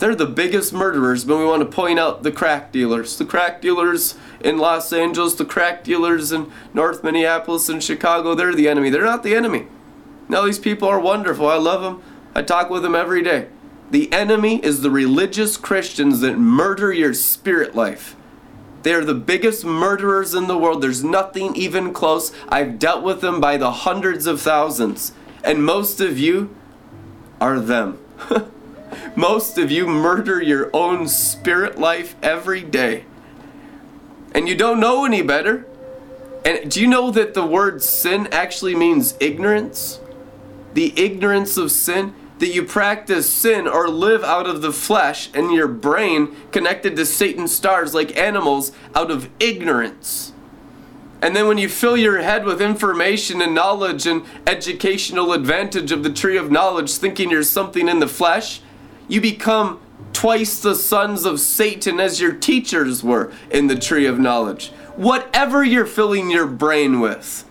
They're 0.00 0.14
the 0.14 0.26
biggest 0.26 0.74
murderers 0.74 1.24
but 1.24 1.38
we 1.38 1.46
want 1.46 1.62
to 1.62 1.76
point 1.76 1.98
out 1.98 2.24
the 2.24 2.30
crack 2.30 2.72
dealers. 2.72 3.16
The 3.16 3.24
crack 3.24 3.62
dealers 3.62 4.16
in 4.42 4.58
Los 4.58 4.92
Angeles, 4.92 5.32
the 5.32 5.46
crack 5.46 5.82
dealers 5.82 6.30
in 6.30 6.52
North 6.74 7.02
Minneapolis 7.02 7.70
and 7.70 7.82
Chicago, 7.82 8.34
they're 8.34 8.54
the 8.54 8.68
enemy. 8.68 8.90
They're 8.90 9.02
not 9.02 9.22
the 9.22 9.34
enemy. 9.34 9.68
Now, 10.28 10.42
these 10.42 10.58
people 10.58 10.88
are 10.88 11.00
wonderful. 11.00 11.48
I 11.48 11.56
love 11.56 11.80
them. 11.80 12.02
I 12.34 12.42
talk 12.42 12.68
with 12.68 12.82
them 12.82 12.94
every 12.94 13.22
day. 13.22 13.48
The 13.90 14.12
enemy 14.12 14.62
is 14.62 14.82
the 14.82 14.90
religious 14.90 15.56
Christians 15.56 16.20
that 16.20 16.36
murder 16.36 16.92
your 16.92 17.14
spirit 17.14 17.74
life. 17.74 18.14
They 18.84 18.92
are 18.92 19.04
the 19.04 19.14
biggest 19.14 19.64
murderers 19.64 20.34
in 20.34 20.46
the 20.46 20.58
world. 20.58 20.82
There's 20.82 21.02
nothing 21.02 21.56
even 21.56 21.94
close. 21.94 22.32
I've 22.50 22.78
dealt 22.78 23.02
with 23.02 23.22
them 23.22 23.40
by 23.40 23.56
the 23.56 23.72
hundreds 23.72 24.26
of 24.26 24.42
thousands. 24.42 25.12
And 25.42 25.64
most 25.64 26.02
of 26.02 26.18
you 26.18 26.54
are 27.40 27.58
them. 27.58 27.98
most 29.16 29.56
of 29.56 29.70
you 29.70 29.86
murder 29.86 30.40
your 30.40 30.68
own 30.74 31.08
spirit 31.08 31.78
life 31.78 32.14
every 32.22 32.60
day. 32.60 33.06
And 34.34 34.50
you 34.50 34.54
don't 34.54 34.80
know 34.80 35.06
any 35.06 35.22
better. 35.22 35.66
And 36.44 36.70
do 36.70 36.78
you 36.78 36.86
know 36.86 37.10
that 37.10 37.32
the 37.32 37.46
word 37.46 37.82
sin 37.82 38.28
actually 38.30 38.74
means 38.74 39.14
ignorance? 39.18 39.98
The 40.74 40.92
ignorance 41.02 41.56
of 41.56 41.70
sin? 41.70 42.14
That 42.38 42.48
you 42.48 42.62
practice 42.64 43.32
sin 43.32 43.66
or 43.66 43.88
live 43.88 44.24
out 44.24 44.46
of 44.46 44.60
the 44.60 44.72
flesh 44.72 45.30
and 45.34 45.52
your 45.52 45.68
brain 45.68 46.34
connected 46.50 46.96
to 46.96 47.06
Satan's 47.06 47.54
stars 47.54 47.94
like 47.94 48.16
animals 48.16 48.72
out 48.94 49.10
of 49.10 49.30
ignorance. 49.38 50.32
And 51.22 51.34
then 51.34 51.46
when 51.46 51.58
you 51.58 51.68
fill 51.68 51.96
your 51.96 52.20
head 52.20 52.44
with 52.44 52.60
information 52.60 53.40
and 53.40 53.54
knowledge 53.54 54.06
and 54.06 54.24
educational 54.46 55.32
advantage 55.32 55.90
of 55.90 56.02
the 56.02 56.12
tree 56.12 56.36
of 56.36 56.50
knowledge, 56.50 56.92
thinking 56.92 57.30
you're 57.30 57.42
something 57.42 57.88
in 57.88 58.00
the 58.00 58.08
flesh, 58.08 58.60
you 59.08 59.20
become 59.20 59.80
twice 60.12 60.60
the 60.60 60.74
sons 60.74 61.24
of 61.24 61.40
Satan 61.40 61.98
as 61.98 62.20
your 62.20 62.32
teachers 62.32 63.02
were 63.02 63.32
in 63.50 63.68
the 63.68 63.78
tree 63.78 64.06
of 64.06 64.18
knowledge. 64.18 64.68
Whatever 64.96 65.64
you're 65.64 65.86
filling 65.86 66.30
your 66.30 66.46
brain 66.46 67.00
with, 67.00 67.44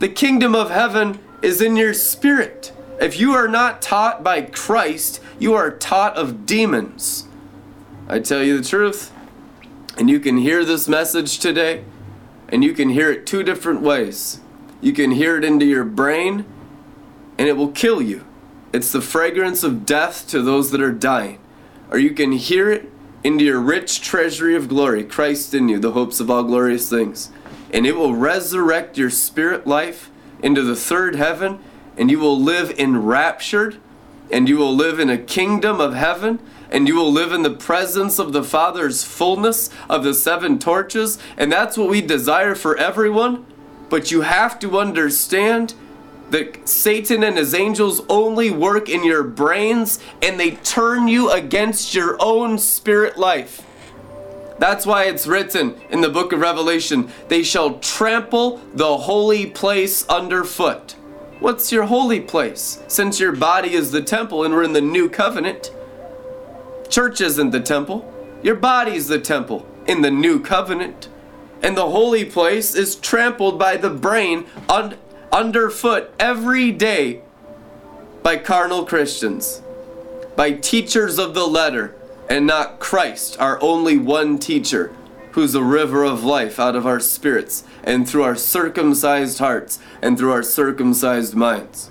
the 0.00 0.08
kingdom 0.08 0.54
of 0.54 0.70
heaven 0.70 1.18
is 1.42 1.62
in 1.62 1.76
your 1.76 1.94
spirit. 1.94 2.72
If 3.00 3.18
you 3.18 3.32
are 3.32 3.48
not 3.48 3.80
taught 3.80 4.22
by 4.22 4.42
Christ, 4.42 5.22
you 5.38 5.54
are 5.54 5.70
taught 5.70 6.16
of 6.16 6.44
demons. 6.44 7.26
I 8.06 8.18
tell 8.18 8.42
you 8.42 8.58
the 8.58 8.68
truth, 8.68 9.10
and 9.96 10.10
you 10.10 10.20
can 10.20 10.36
hear 10.36 10.66
this 10.66 10.86
message 10.86 11.38
today, 11.38 11.84
and 12.50 12.62
you 12.62 12.74
can 12.74 12.90
hear 12.90 13.10
it 13.10 13.26
two 13.26 13.42
different 13.42 13.80
ways. 13.80 14.40
You 14.82 14.92
can 14.92 15.12
hear 15.12 15.38
it 15.38 15.44
into 15.44 15.64
your 15.64 15.84
brain, 15.84 16.44
and 17.38 17.48
it 17.48 17.56
will 17.56 17.70
kill 17.70 18.02
you. 18.02 18.26
It's 18.70 18.92
the 18.92 19.00
fragrance 19.00 19.62
of 19.62 19.86
death 19.86 20.28
to 20.28 20.42
those 20.42 20.70
that 20.70 20.82
are 20.82 20.92
dying. 20.92 21.38
Or 21.90 21.98
you 21.98 22.10
can 22.10 22.32
hear 22.32 22.70
it 22.70 22.90
into 23.24 23.44
your 23.44 23.60
rich 23.60 24.02
treasury 24.02 24.54
of 24.54 24.68
glory, 24.68 25.04
Christ 25.04 25.54
in 25.54 25.70
you, 25.70 25.78
the 25.78 25.92
hopes 25.92 26.20
of 26.20 26.30
all 26.30 26.42
glorious 26.42 26.90
things. 26.90 27.30
And 27.72 27.86
it 27.86 27.96
will 27.96 28.14
resurrect 28.14 28.98
your 28.98 29.10
spirit 29.10 29.66
life 29.66 30.10
into 30.42 30.62
the 30.62 30.76
third 30.76 31.14
heaven 31.14 31.60
and 31.96 32.10
you 32.10 32.18
will 32.18 32.38
live 32.38 32.70
enraptured, 32.78 33.78
and 34.30 34.48
you 34.48 34.56
will 34.56 34.74
live 34.74 34.98
in 34.98 35.10
a 35.10 35.18
kingdom 35.18 35.80
of 35.80 35.94
heaven, 35.94 36.38
and 36.70 36.86
you 36.86 36.94
will 36.94 37.12
live 37.12 37.32
in 37.32 37.42
the 37.42 37.50
presence 37.50 38.18
of 38.18 38.32
the 38.32 38.44
Father's 38.44 39.02
fullness 39.02 39.70
of 39.88 40.04
the 40.04 40.14
seven 40.14 40.58
torches. 40.58 41.18
And 41.36 41.50
that's 41.50 41.76
what 41.76 41.90
we 41.90 42.00
desire 42.00 42.54
for 42.54 42.76
everyone. 42.76 43.44
But 43.88 44.10
you 44.10 44.20
have 44.20 44.58
to 44.60 44.78
understand 44.78 45.74
that 46.30 46.68
Satan 46.68 47.24
and 47.24 47.36
his 47.36 47.54
angels 47.54 48.02
only 48.08 48.50
work 48.50 48.88
in 48.88 49.04
your 49.04 49.24
brains 49.24 49.98
and 50.22 50.38
they 50.38 50.52
turn 50.52 51.08
you 51.08 51.30
against 51.30 51.94
your 51.94 52.16
own 52.20 52.56
spirit 52.58 53.18
life. 53.18 53.66
That's 54.58 54.86
why 54.86 55.04
it's 55.04 55.26
written 55.26 55.74
in 55.90 56.02
the 56.02 56.08
book 56.08 56.32
of 56.32 56.40
Revelation 56.40 57.10
they 57.28 57.42
shall 57.42 57.78
trample 57.78 58.60
the 58.74 58.98
holy 58.98 59.46
place 59.46 60.06
underfoot. 60.06 60.94
What's 61.40 61.72
your 61.72 61.84
holy 61.84 62.20
place? 62.20 62.82
Since 62.86 63.18
your 63.18 63.32
body 63.32 63.72
is 63.72 63.92
the 63.92 64.02
temple 64.02 64.44
and 64.44 64.52
we're 64.52 64.62
in 64.62 64.74
the 64.74 64.82
new 64.82 65.08
covenant. 65.08 65.72
Church 66.90 67.22
isn't 67.22 67.50
the 67.50 67.60
temple. 67.60 68.12
Your 68.42 68.56
body's 68.56 69.08
the 69.08 69.18
temple 69.18 69.66
in 69.86 70.02
the 70.02 70.10
new 70.10 70.38
covenant. 70.38 71.08
And 71.62 71.78
the 71.78 71.88
holy 71.88 72.26
place 72.26 72.74
is 72.74 72.94
trampled 72.94 73.58
by 73.58 73.78
the 73.78 73.88
brain 73.88 74.44
un- 74.68 74.98
underfoot 75.32 76.12
every 76.20 76.72
day 76.72 77.22
by 78.22 78.36
carnal 78.36 78.84
Christians, 78.84 79.62
by 80.36 80.52
teachers 80.52 81.18
of 81.18 81.32
the 81.32 81.46
letter, 81.46 81.94
and 82.28 82.46
not 82.46 82.80
Christ, 82.80 83.40
our 83.40 83.60
only 83.62 83.96
one 83.96 84.38
teacher, 84.38 84.94
who's 85.32 85.54
a 85.54 85.62
river 85.62 86.04
of 86.04 86.24
life 86.24 86.58
out 86.58 86.76
of 86.76 86.86
our 86.86 87.00
spirits 87.00 87.64
and 87.84 88.08
through 88.08 88.22
our 88.22 88.36
circumcised 88.36 89.38
hearts 89.38 89.78
and 90.02 90.18
through 90.18 90.32
our 90.32 90.42
circumcised 90.42 91.34
minds. 91.34 91.90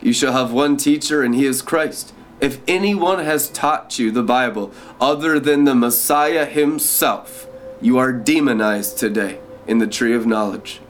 You 0.00 0.12
shall 0.12 0.32
have 0.32 0.52
one 0.52 0.76
teacher, 0.76 1.22
and 1.22 1.34
he 1.34 1.46
is 1.46 1.62
Christ. 1.62 2.12
If 2.40 2.60
anyone 2.68 3.24
has 3.24 3.48
taught 3.48 3.98
you 3.98 4.10
the 4.10 4.22
Bible 4.22 4.72
other 5.00 5.40
than 5.40 5.64
the 5.64 5.74
Messiah 5.74 6.44
himself, 6.44 7.46
you 7.80 7.98
are 7.98 8.12
demonized 8.12 8.98
today 8.98 9.40
in 9.66 9.78
the 9.78 9.86
tree 9.86 10.14
of 10.14 10.26
knowledge. 10.26 10.80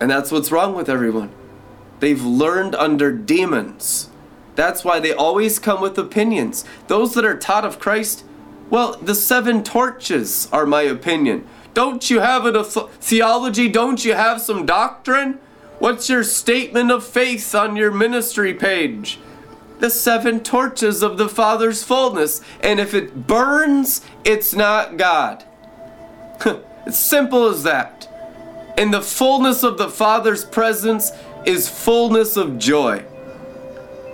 And 0.00 0.10
that's 0.10 0.32
what's 0.32 0.50
wrong 0.50 0.74
with 0.74 0.88
everyone. 0.88 1.30
They've 2.00 2.22
learned 2.22 2.74
under 2.74 3.12
demons. 3.12 4.08
That's 4.54 4.84
why 4.84 5.00
they 5.00 5.12
always 5.12 5.58
come 5.58 5.80
with 5.80 5.98
opinions. 5.98 6.64
Those 6.88 7.14
that 7.14 7.24
are 7.24 7.36
taught 7.36 7.64
of 7.64 7.78
Christ, 7.78 8.24
well, 8.70 8.96
the 8.96 9.16
seven 9.16 9.64
torches 9.64 10.48
are 10.52 10.64
my 10.64 10.82
opinion. 10.82 11.46
Don't 11.74 12.08
you 12.08 12.20
have 12.20 12.46
a 12.46 12.64
theology? 12.64 13.68
Don't 13.68 14.04
you 14.04 14.14
have 14.14 14.40
some 14.40 14.64
doctrine? 14.64 15.40
What's 15.78 16.08
your 16.08 16.24
statement 16.24 16.90
of 16.90 17.04
faith 17.04 17.54
on 17.54 17.74
your 17.74 17.90
ministry 17.90 18.54
page? 18.54 19.18
The 19.80 19.90
seven 19.90 20.40
torches 20.40 21.02
of 21.02 21.16
the 21.16 21.28
Father's 21.28 21.82
fullness. 21.82 22.42
And 22.62 22.78
if 22.78 22.94
it 22.94 23.26
burns, 23.26 24.02
it's 24.24 24.54
not 24.54 24.96
God. 24.96 25.44
it's 26.44 26.98
simple 26.98 27.46
as 27.48 27.62
that. 27.64 28.06
And 28.76 28.92
the 28.92 29.02
fullness 29.02 29.62
of 29.62 29.78
the 29.78 29.88
Father's 29.88 30.44
presence 30.44 31.10
is 31.44 31.68
fullness 31.68 32.36
of 32.36 32.58
joy. 32.58 33.04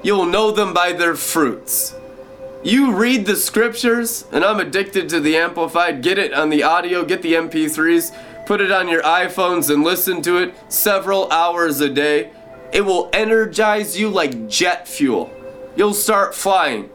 You'll 0.03 0.27
know 0.27 0.51
them 0.53 0.73
by 0.73 0.93
their 0.93 1.17
fruits. 1.17 1.95
You 2.67 2.95
read 2.95 3.27
the 3.27 3.37
scriptures, 3.37 4.25
and 4.33 4.45
I'm 4.45 4.59
addicted 4.59 5.09
to 5.11 5.21
the 5.21 5.37
Amplified. 5.37 6.03
Get 6.03 6.19
it 6.19 6.35
on 6.35 6.51
the 6.51 6.65
audio, 6.65 7.05
get 7.05 7.23
the 7.23 7.35
MP3s, 7.35 8.45
put 8.45 8.61
it 8.61 8.73
on 8.73 8.89
your 8.89 9.03
iPhones, 9.03 9.73
and 9.73 9.85
listen 9.85 10.21
to 10.23 10.39
it 10.39 10.53
several 10.69 11.31
hours 11.31 11.81
a 11.81 11.89
day. 11.89 12.33
It 12.73 12.81
will 12.81 13.09
energize 13.13 13.97
you 13.97 14.09
like 14.09 14.49
jet 14.49 14.89
fuel. 14.89 15.31
You'll 15.77 15.95
start 15.95 16.35
flying. 16.35 16.91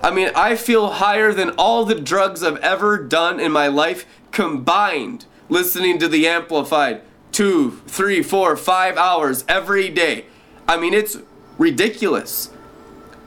I 0.00 0.12
mean, 0.12 0.30
I 0.36 0.54
feel 0.54 0.88
higher 0.90 1.32
than 1.32 1.50
all 1.58 1.84
the 1.84 2.00
drugs 2.00 2.44
I've 2.44 2.58
ever 2.58 2.96
done 2.96 3.40
in 3.40 3.50
my 3.50 3.66
life 3.66 4.06
combined 4.30 5.26
listening 5.48 5.98
to 5.98 6.06
the 6.06 6.28
Amplified 6.28 7.02
two, 7.32 7.80
three, 7.88 8.22
four, 8.22 8.56
five 8.56 8.96
hours 8.96 9.44
every 9.48 9.88
day. 9.88 10.26
I 10.68 10.76
mean, 10.76 10.94
it's 10.94 11.16
ridiculous. 11.58 12.50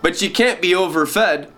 But 0.02 0.22
you 0.22 0.30
can't 0.30 0.62
be 0.62 0.72
overfed. 0.72 1.50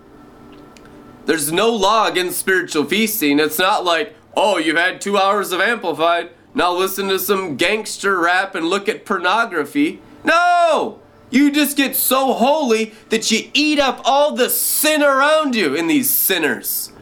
There's 1.26 1.52
no 1.52 1.70
law 1.70 2.06
against 2.06 2.38
spiritual 2.38 2.84
feasting. 2.84 3.38
It's 3.38 3.58
not 3.58 3.84
like, 3.84 4.14
oh, 4.36 4.58
you've 4.58 4.76
had 4.76 5.00
two 5.00 5.18
hours 5.18 5.52
of 5.52 5.60
amplified. 5.60 6.30
Now 6.54 6.72
listen 6.72 7.08
to 7.08 7.18
some 7.18 7.56
gangster 7.56 8.18
rap 8.18 8.54
and 8.54 8.66
look 8.66 8.88
at 8.88 9.04
pornography. 9.04 10.00
No! 10.24 11.00
You 11.28 11.50
just 11.50 11.76
get 11.76 11.96
so 11.96 12.32
holy 12.32 12.94
that 13.10 13.30
you 13.30 13.50
eat 13.52 13.80
up 13.80 14.00
all 14.04 14.34
the 14.34 14.48
sin 14.48 15.02
around 15.02 15.56
you 15.56 15.74
in 15.74 15.88
these 15.88 16.08
sinners. 16.08 16.92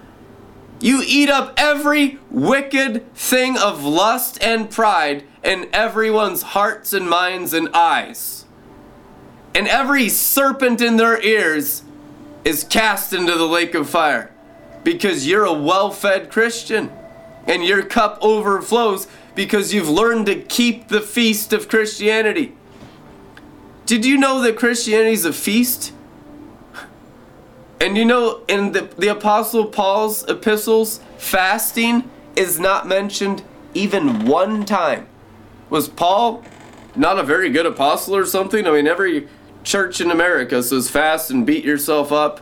You 0.81 1.02
eat 1.07 1.28
up 1.28 1.54
every 1.57 2.19
wicked 2.31 3.14
thing 3.14 3.57
of 3.57 3.85
lust 3.85 4.43
and 4.43 4.71
pride 4.71 5.25
in 5.43 5.69
everyone's 5.73 6.43
hearts 6.43 6.93
and 6.93 7.09
minds 7.09 7.52
and 7.52 7.69
eyes. 7.75 8.47
And 9.54 9.69
every 9.69 10.09
serpent 10.09 10.81
in 10.81 10.97
their 10.97 11.23
ears 11.23 11.84
is 12.45 12.65
cast 12.65 13.13
into 13.13 13.35
the 13.35 13.47
lake 13.47 13.75
of 13.75 13.89
fire 13.89 14.31
because 14.83 15.27
you're 15.27 15.45
a 15.45 15.53
well 15.53 15.91
fed 15.91 16.31
Christian 16.31 16.91
and 17.47 17.65
your 17.65 17.83
cup 17.83 18.19
overflows 18.21 19.07
because 19.35 19.75
you've 19.75 19.89
learned 19.89 20.27
to 20.27 20.37
keep 20.37 20.89
the 20.89 21.01
feast 21.01 21.53
of 21.53 21.69
Christianity. 21.69 22.55
Did 23.87 24.05
you 24.05 24.17
know 24.17 24.41
that 24.43 24.57
Christianity 24.57 25.13
is 25.13 25.25
a 25.25 25.33
feast? 25.33 25.93
And 27.81 27.99
you 27.99 28.05
know, 28.05 28.43
in 28.49 28.73
the, 28.73 28.83
the 28.97 29.09
Apostle 29.09 29.67
Paul's 29.67 30.25
epistles, 30.29 31.01
fasting 31.19 32.11
is 32.37 32.59
not 32.59 32.87
mentioned 32.87 33.43
even 33.75 34.25
one 34.25 34.65
time. 34.65 35.07
Was 35.69 35.89
Paul 35.89 36.43
not 36.97 37.19
a 37.19 37.23
very 37.23 37.51
good 37.51 37.67
apostle 37.67 38.17
or 38.17 38.25
something? 38.25 38.67
I 38.67 38.71
mean, 38.71 38.87
every 38.87 39.29
church 39.64 40.00
in 40.00 40.11
America 40.11 40.62
says 40.62 40.90
fast 40.90 41.30
and 41.30 41.47
beat 41.47 41.64
yourself 41.64 42.12
up. 42.12 42.40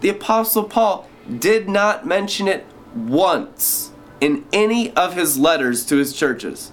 The 0.00 0.10
Apostle 0.10 0.64
Paul 0.64 1.08
did 1.38 1.68
not 1.68 2.06
mention 2.06 2.48
it 2.48 2.66
once 2.94 3.92
in 4.20 4.44
any 4.52 4.94
of 4.94 5.14
his 5.14 5.38
letters 5.38 5.84
to 5.86 5.96
his 5.96 6.12
churches. 6.12 6.72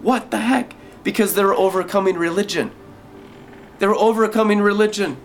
What 0.00 0.30
the 0.30 0.38
heck? 0.38 0.74
Because 1.02 1.34
they 1.34 1.44
were 1.44 1.54
overcoming 1.54 2.16
religion. 2.16 2.72
They 3.78 3.86
were 3.86 3.96
overcoming 3.96 4.60
religion. 4.60 5.16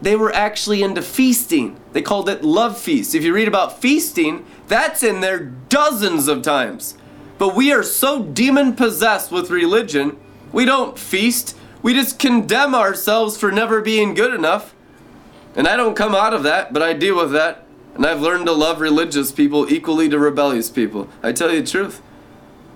They 0.00 0.16
were 0.16 0.32
actually 0.32 0.82
into 0.82 1.02
feasting. 1.02 1.78
They 1.92 2.02
called 2.02 2.28
it 2.28 2.44
love 2.44 2.78
feast. 2.78 3.14
If 3.14 3.24
you 3.24 3.34
read 3.34 3.48
about 3.48 3.80
feasting, 3.80 4.46
that's 4.68 5.02
in 5.02 5.20
there 5.20 5.40
dozens 5.40 6.28
of 6.28 6.42
times. 6.42 6.96
But 7.36 7.54
we 7.54 7.72
are 7.72 7.82
so 7.82 8.22
demon 8.22 8.74
possessed 8.74 9.30
with 9.30 9.50
religion, 9.50 10.18
we 10.52 10.64
don't 10.64 10.98
feast, 10.98 11.56
we 11.82 11.94
just 11.94 12.18
condemn 12.18 12.74
ourselves 12.74 13.36
for 13.36 13.50
never 13.50 13.80
being 13.80 14.14
good 14.14 14.34
enough. 14.34 14.74
And 15.54 15.66
I 15.66 15.76
don't 15.76 15.96
come 15.96 16.14
out 16.14 16.34
of 16.34 16.42
that, 16.42 16.72
but 16.72 16.82
I 16.82 16.92
deal 16.92 17.16
with 17.16 17.32
that. 17.32 17.64
And 17.94 18.06
I've 18.06 18.20
learned 18.20 18.46
to 18.46 18.52
love 18.52 18.80
religious 18.80 19.32
people 19.32 19.72
equally 19.72 20.08
to 20.08 20.18
rebellious 20.18 20.70
people. 20.70 21.08
I 21.22 21.32
tell 21.32 21.52
you 21.52 21.62
the 21.62 21.68
truth. 21.68 22.00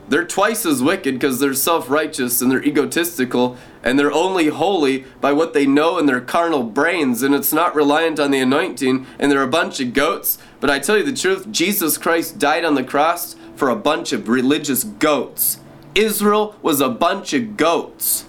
They're 0.09 0.27
twice 0.27 0.67
as 0.67 0.83
wicked 0.83 1.15
because 1.15 1.39
they're 1.39 1.55
self 1.55 1.89
righteous 1.89 2.43
and 2.43 2.51
they're 2.51 2.65
egotistical 2.65 3.57
and 3.85 3.99
they're 3.99 4.13
only 4.13 4.49
holy 4.49 5.07
by 5.21 5.33
what 5.33 5.55
they 5.55 5.65
know 5.65 5.97
in 5.97 6.07
their 6.07 6.21
carnal 6.21 6.65
brains 6.65 7.23
and 7.23 7.35
it's 7.35 7.53
not 7.53 7.75
reliant 7.75 8.19
on 8.19 8.31
the 8.31 8.41
anointing 8.41 9.07
and 9.19 9.31
they're 9.31 9.43
a 9.43 9.49
bunch 9.49 9.81
of 9.81 9.95
goats. 9.95 10.39
But 10.61 10.71
I 10.71 10.81
tell 10.81 10.99
you 10.99 11.05
the 11.05 11.13
truth 11.13 11.51
Jesus 11.51 11.99
Christ 11.99 12.39
died 12.39 12.65
on 12.65 12.75
the 12.75 12.85
cross 12.85 13.37
for 13.55 13.69
a 13.69 13.77
bunch 13.77 14.13
of 14.13 14.29
religious 14.29 14.85
goats. 14.85 15.61
Israel 15.95 16.57
was 16.63 16.81
a 16.81 16.89
bunch 16.89 17.33
of 17.33 17.57
goats. 17.57 18.27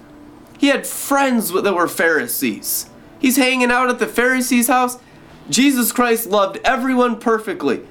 He 0.64 0.70
had 0.70 0.88
friends 0.88 1.52
that 1.52 1.76
were 1.76 1.90
Pharisees. 1.90 2.90
He's 3.20 3.36
hanging 3.36 3.70
out 3.70 3.90
at 3.90 4.00
the 4.00 4.08
Pharisees' 4.08 4.70
house. 4.70 4.98
Jesus 5.50 5.92
Christ 5.92 6.28
loved 6.28 6.58
everyone 6.64 7.20
perfectly. 7.20 7.86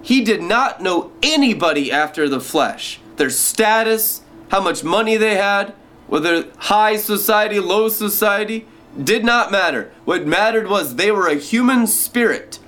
He 0.00 0.24
did 0.24 0.40
not 0.42 0.80
know 0.80 1.12
anybody 1.22 1.92
after 1.92 2.26
the 2.26 2.40
flesh, 2.40 2.98
their 3.16 3.28
status, 3.28 4.22
how 4.48 4.62
much 4.62 4.82
money 4.82 5.18
they 5.18 5.34
had, 5.34 5.74
whether 6.06 6.46
high 6.56 6.96
society, 6.96 7.60
low 7.60 7.90
society, 7.90 8.66
did 8.98 9.22
not 9.22 9.52
matter. 9.52 9.92
What 10.06 10.26
mattered 10.26 10.66
was 10.66 10.94
they 10.96 11.10
were 11.10 11.28
a 11.28 11.34
human 11.34 11.86
spirit. 11.86 12.58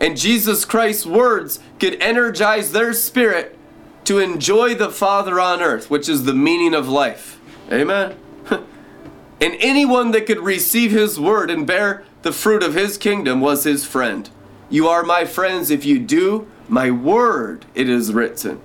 And 0.00 0.16
Jesus 0.16 0.64
Christ's 0.64 1.06
words 1.06 1.60
could 1.78 2.02
energize 2.02 2.72
their 2.72 2.92
spirit 2.92 3.56
to 4.06 4.18
enjoy 4.18 4.74
the 4.74 4.90
Father 4.90 5.38
on 5.38 5.62
earth, 5.62 5.90
which 5.90 6.08
is 6.08 6.24
the 6.24 6.34
meaning 6.34 6.74
of 6.74 6.88
life. 6.88 7.40
Amen 7.70 8.16
and 9.40 9.56
anyone 9.58 10.10
that 10.10 10.26
could 10.26 10.40
receive 10.40 10.90
his 10.90 11.18
word 11.18 11.50
and 11.50 11.66
bear 11.66 12.04
the 12.22 12.32
fruit 12.32 12.62
of 12.62 12.74
his 12.74 12.98
kingdom 12.98 13.40
was 13.40 13.64
his 13.64 13.86
friend. 13.86 14.28
You 14.68 14.88
are 14.88 15.02
my 15.02 15.24
friends 15.24 15.70
if 15.70 15.84
you 15.84 15.98
do 15.98 16.46
my 16.68 16.90
word, 16.90 17.66
it 17.74 17.88
is 17.88 18.12
written. 18.12 18.60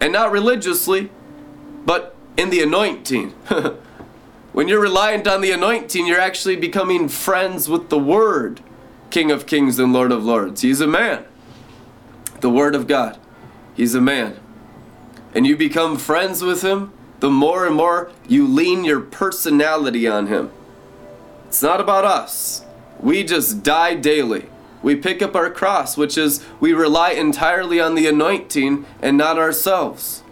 And 0.00 0.12
not 0.12 0.32
religiously, 0.32 1.10
but 1.84 2.14
in 2.36 2.50
the 2.50 2.62
anointing. 2.62 3.30
when 4.52 4.68
you're 4.68 4.80
reliant 4.80 5.26
on 5.26 5.42
the 5.42 5.50
anointing, 5.50 6.06
you're 6.06 6.20
actually 6.20 6.56
becoming 6.56 7.08
friends 7.08 7.68
with 7.68 7.90
the 7.90 7.98
word, 7.98 8.60
King 9.10 9.30
of 9.30 9.46
kings 9.46 9.78
and 9.78 9.92
Lord 9.92 10.12
of 10.12 10.24
lords. 10.24 10.62
He's 10.62 10.80
a 10.80 10.86
man. 10.86 11.24
The 12.40 12.50
word 12.50 12.74
of 12.74 12.86
God. 12.86 13.18
He's 13.74 13.94
a 13.94 14.00
man. 14.00 14.38
And 15.34 15.46
you 15.46 15.56
become 15.56 15.98
friends 15.98 16.42
with 16.42 16.62
him 16.62 16.92
the 17.20 17.30
more 17.30 17.66
and 17.66 17.76
more 17.76 18.10
you 18.26 18.46
lean 18.46 18.84
your 18.84 19.00
personality 19.00 20.06
on 20.06 20.26
Him. 20.26 20.50
It's 21.46 21.62
not 21.62 21.80
about 21.80 22.04
us. 22.04 22.64
We 23.00 23.24
just 23.24 23.62
die 23.62 23.94
daily. 23.94 24.46
We 24.82 24.94
pick 24.96 25.22
up 25.22 25.34
our 25.34 25.50
cross, 25.50 25.96
which 25.96 26.16
is 26.16 26.44
we 26.60 26.72
rely 26.72 27.10
entirely 27.10 27.80
on 27.80 27.94
the 27.94 28.06
anointing 28.06 28.86
and 29.02 29.16
not 29.16 29.38
ourselves. 29.38 30.22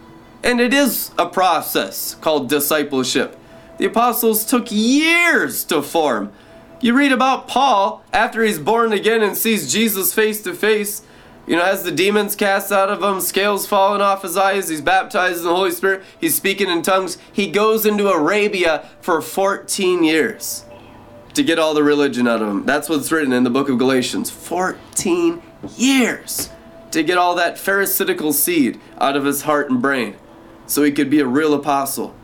And 0.42 0.60
it 0.60 0.72
is 0.72 1.10
a 1.18 1.26
process 1.26 2.14
called 2.20 2.48
discipleship. 2.48 3.36
The 3.78 3.86
apostles 3.86 4.44
took 4.44 4.70
years 4.70 5.64
to 5.64 5.82
form. 5.82 6.32
You 6.80 6.96
read 6.96 7.12
about 7.12 7.48
Paul 7.48 8.04
after 8.12 8.44
he's 8.44 8.58
born 8.58 8.92
again 8.92 9.22
and 9.22 9.36
sees 9.36 9.72
Jesus 9.72 10.14
face 10.14 10.40
to 10.42 10.54
face 10.54 11.02
you 11.46 11.56
know, 11.56 11.64
has 11.64 11.84
the 11.84 11.92
demons 11.92 12.34
cast 12.34 12.72
out 12.72 12.90
of 12.90 13.02
him, 13.02 13.20
scales 13.20 13.66
falling 13.66 14.00
off 14.00 14.22
his 14.22 14.36
eyes, 14.36 14.68
he's 14.68 14.80
baptized 14.80 15.38
in 15.38 15.44
the 15.44 15.54
Holy 15.54 15.70
Spirit, 15.70 16.02
he's 16.20 16.34
speaking 16.34 16.68
in 16.68 16.82
tongues. 16.82 17.18
He 17.32 17.50
goes 17.50 17.86
into 17.86 18.08
Arabia 18.08 18.88
for 19.00 19.20
14 19.20 20.02
years 20.02 20.64
to 21.34 21.42
get 21.42 21.58
all 21.58 21.74
the 21.74 21.84
religion 21.84 22.26
out 22.26 22.42
of 22.42 22.48
him. 22.48 22.64
That's 22.64 22.88
what's 22.88 23.12
written 23.12 23.32
in 23.32 23.44
the 23.44 23.50
book 23.50 23.68
of 23.68 23.78
Galatians. 23.78 24.30
14 24.30 25.40
years 25.76 26.50
to 26.90 27.02
get 27.02 27.18
all 27.18 27.34
that 27.34 27.58
pharisaical 27.58 28.32
seed 28.32 28.80
out 28.98 29.16
of 29.16 29.24
his 29.24 29.42
heart 29.42 29.70
and 29.70 29.80
brain 29.80 30.16
so 30.66 30.82
he 30.82 30.90
could 30.90 31.10
be 31.10 31.20
a 31.20 31.26
real 31.26 31.54
apostle. 31.54 32.14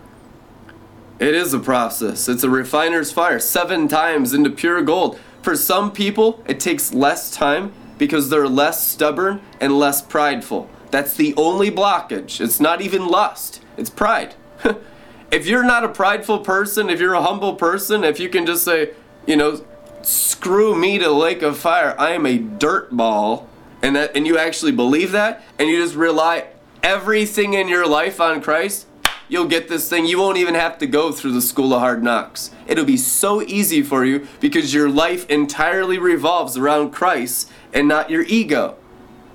It 1.19 1.35
is 1.35 1.55
a 1.55 1.61
process. 1.61 2.29
It's 2.29 2.43
a 2.43 2.51
refiner's 2.51 3.13
fire, 3.13 3.39
seven 3.39 3.87
times 3.87 4.33
into 4.33 4.51
pure 4.51 4.83
gold. 4.83 5.21
For 5.43 5.55
some 5.55 5.93
people, 5.93 6.43
it 6.47 6.59
takes 6.59 6.93
less 6.93 7.31
time 7.31 7.73
because 8.03 8.31
they're 8.31 8.49
less 8.49 8.85
stubborn 8.85 9.41
and 9.61 9.79
less 9.79 10.03
prideful. 10.03 10.69
That's 10.91 11.15
the 11.15 11.33
only 11.37 11.71
blockage. 11.71 12.41
It's 12.41 12.59
not 12.59 12.81
even 12.81 13.07
lust, 13.07 13.63
it's 13.77 13.91
pride. 13.91 14.35
if 15.31 15.47
you're 15.47 15.63
not 15.63 15.85
a 15.85 15.89
prideful 15.89 16.41
person, 16.41 16.91
if 16.91 16.99
you're 16.99 17.15
a 17.15 17.23
humble 17.23 17.55
person, 17.55 18.03
if 18.03 18.19
you 18.19 18.29
can 18.29 18.45
just 18.45 18.65
say, 18.65 18.91
you 19.25 19.37
know, 19.37 19.65
screw 20.03 20.75
me 20.75 20.99
to 20.99 21.05
the 21.05 21.13
lake 21.13 21.43
of 21.43 21.57
fire, 21.57 21.95
I 21.97 22.11
am 22.11 22.27
a 22.27 22.39
dirt 22.39 22.91
ball, 22.91 23.49
and 23.83 23.95
that 23.95 24.17
and 24.17 24.27
you 24.27 24.37
actually 24.37 24.73
believe 24.73 25.13
that, 25.13 25.41
and 25.57 25.69
you 25.69 25.81
just 25.81 25.95
rely 25.95 26.49
everything 26.83 27.55
in 27.55 27.69
your 27.69 27.87
life 27.87 28.21
on 28.21 28.41
Christ, 28.41 28.89
you'll 29.29 29.47
get 29.47 29.69
this 29.69 29.89
thing. 29.89 30.07
You 30.07 30.19
won't 30.19 30.39
even 30.39 30.57
have 30.57 30.77
to 30.79 30.89
go 30.89 31.13
through 31.13 31.35
the 31.35 31.41
school 31.41 31.73
of 31.73 31.81
hard 31.81 32.03
knocks. 32.03 32.51
It'll 32.67 32.85
be 32.85 32.97
so 32.97 33.43
easy 33.43 33.83
for 33.83 34.05
you 34.05 34.27
because 34.41 34.75
your 34.75 34.91
life 34.91 35.29
entirely 35.31 35.99
revolves 35.99 36.57
around 36.57 36.91
Christ 36.91 37.49
and 37.73 37.89
not 37.89 38.11
your 38.11 38.23
ego. 38.23 38.77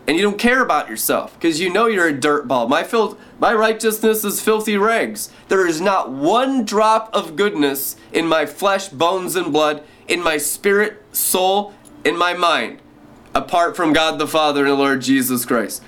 And 0.07 0.15
you 0.15 0.23
don't 0.23 0.39
care 0.39 0.61
about 0.61 0.89
yourself 0.89 1.33
because 1.33 1.59
you 1.59 1.69
know 1.69 1.87
you're 1.87 2.07
a 2.07 2.17
dirt 2.17 2.47
ball. 2.47 2.69
My 2.69 2.83
fil- 2.83 3.17
my 3.39 3.53
righteousness 3.53 4.23
is 4.23 4.41
filthy 4.41 4.77
rags. 4.77 5.29
There 5.49 5.67
is 5.67 5.81
not 5.81 6.09
one 6.09 6.63
drop 6.63 7.13
of 7.13 7.35
goodness 7.35 7.97
in 8.13 8.25
my 8.25 8.45
flesh, 8.45 8.87
bones, 8.87 9.35
and 9.35 9.51
blood, 9.51 9.83
in 10.07 10.23
my 10.23 10.37
spirit, 10.37 11.03
soul, 11.11 11.73
in 12.05 12.17
my 12.17 12.33
mind, 12.33 12.79
apart 13.35 13.75
from 13.75 13.91
God 13.91 14.17
the 14.17 14.27
Father 14.27 14.61
and 14.61 14.71
the 14.71 14.75
Lord 14.75 15.01
Jesus 15.01 15.45
Christ. 15.45 15.83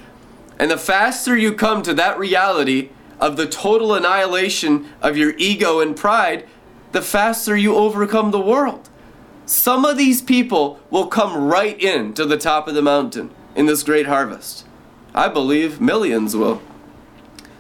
And 0.60 0.70
the 0.70 0.78
faster 0.78 1.38
you 1.38 1.54
come 1.54 1.82
to 1.84 1.94
that 1.94 2.20
reality 2.20 2.90
of 3.22 3.38
the 3.38 3.48
total 3.48 3.94
annihilation 3.94 4.90
of 5.02 5.16
your 5.16 5.34
ego 5.38 5.80
and 5.80 5.96
pride, 5.96 6.46
the 6.92 7.02
faster 7.02 7.56
you 7.56 7.76
overcome 7.76 8.32
the 8.32 8.40
world. 8.40 8.89
Some 9.50 9.84
of 9.84 9.98
these 9.98 10.22
people 10.22 10.80
will 10.92 11.08
come 11.08 11.48
right 11.48 11.82
in 11.82 12.14
to 12.14 12.24
the 12.24 12.38
top 12.38 12.68
of 12.68 12.76
the 12.76 12.84
mountain 12.84 13.32
in 13.56 13.66
this 13.66 13.82
great 13.82 14.06
harvest. 14.06 14.64
I 15.16 15.28
believe 15.28 15.82
millions 15.82 16.36
will. 16.36 16.62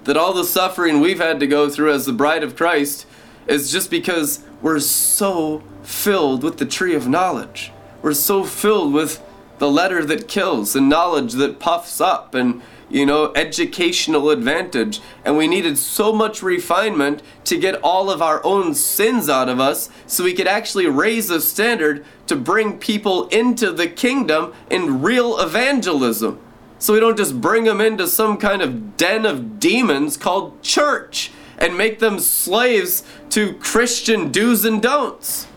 That 0.04 0.15
all 0.15 0.32
the 0.32 0.43
suffering 0.43 0.99
we've 0.99 1.17
had 1.17 1.39
to 1.39 1.47
go 1.47 1.67
through 1.67 1.91
as 1.91 2.06
the 2.06 2.13
bride 2.13 2.43
of 2.43 2.56
Christ 2.56 3.08
is 3.47 3.71
just 3.71 3.89
because 3.89 4.43
we're 4.62 4.80
so 4.80 5.63
filled 5.82 6.43
with 6.43 6.60
the 6.60 6.65
tree 6.67 6.93
of 6.93 7.08
knowledge. 7.08 7.71
We're 8.04 8.13
so 8.13 8.43
filled 8.43 8.93
with 8.93 9.19
the 9.58 9.71
letter 9.71 10.06
that 10.06 10.28
kills 10.28 10.75
and 10.75 10.89
knowledge 10.89 11.34
that 11.34 11.60
puffs 11.60 11.99
up 11.99 12.36
and 12.36 12.62
you 12.89 13.06
know, 13.06 13.32
educational 13.36 14.30
advantage. 14.30 14.99
And 15.23 15.38
we 15.38 15.47
needed 15.47 15.78
so 15.78 16.12
much 16.12 16.41
refinement 16.41 17.21
to 17.45 17.58
get 17.58 17.82
all 17.84 18.10
of 18.10 18.21
our 18.21 18.43
own 18.45 18.73
sins 18.73 19.30
out 19.30 19.49
of 19.49 19.60
us 19.60 19.89
so 20.08 20.23
we 20.23 20.34
could 20.34 20.47
actually 20.47 20.88
raise 20.88 21.28
the 21.28 21.41
standard 21.41 22.04
to 22.28 22.36
bring 22.36 22.80
people 22.80 23.28
into 23.28 23.71
the 23.71 23.88
kingdom 23.88 24.54
in 24.69 25.02
real 25.02 25.39
evangelism. 25.39 26.39
So 26.80 26.93
we 26.93 26.99
don't 26.99 27.17
just 27.17 27.41
bring 27.41 27.65
them 27.65 27.82
into 27.82 28.08
some 28.08 28.38
kind 28.38 28.62
of 28.62 28.95
den 28.95 29.25
of 29.25 29.60
demons 29.60 30.15
called 30.15 30.62
church 30.62 31.32
and 31.58 31.78
make 31.78 31.99
them 31.99 32.19
slaves 32.19 33.04
to 33.32 33.54
Christian 33.56 34.32
do's 34.32 34.63
and 34.63 34.82
don'ts. 34.82 35.47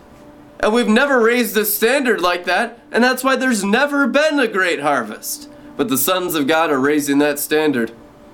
And 0.59 0.73
we've 0.73 0.87
never 0.87 1.21
raised 1.21 1.57
a 1.57 1.65
standard 1.65 2.21
like 2.21 2.45
that, 2.45 2.79
and 2.91 3.03
that's 3.03 3.23
why 3.23 3.35
there's 3.35 3.63
never 3.63 4.07
been 4.07 4.39
a 4.39 4.47
great 4.47 4.81
harvest. 4.81 5.49
But 5.75 5.89
the 5.89 5.97
sons 5.97 6.35
of 6.35 6.47
God 6.47 6.69
are 6.69 6.79
raising 6.79 7.17
that 7.19 7.39
standard. 7.39 7.91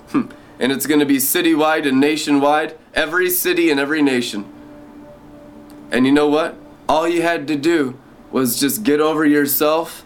Hmm. 0.09 0.27
and 0.59 0.71
it's 0.71 0.87
going 0.87 0.99
to 0.99 1.05
be 1.05 1.17
citywide 1.17 1.87
and 1.87 1.99
nationwide, 1.99 2.77
every 2.93 3.29
city 3.29 3.69
and 3.69 3.79
every 3.79 4.01
nation. 4.01 4.45
And 5.91 6.05
you 6.05 6.11
know 6.11 6.27
what? 6.27 6.55
All 6.87 7.07
you 7.07 7.21
had 7.21 7.47
to 7.47 7.55
do 7.55 7.97
was 8.31 8.59
just 8.59 8.83
get 8.83 8.99
over 8.99 9.25
yourself 9.25 10.03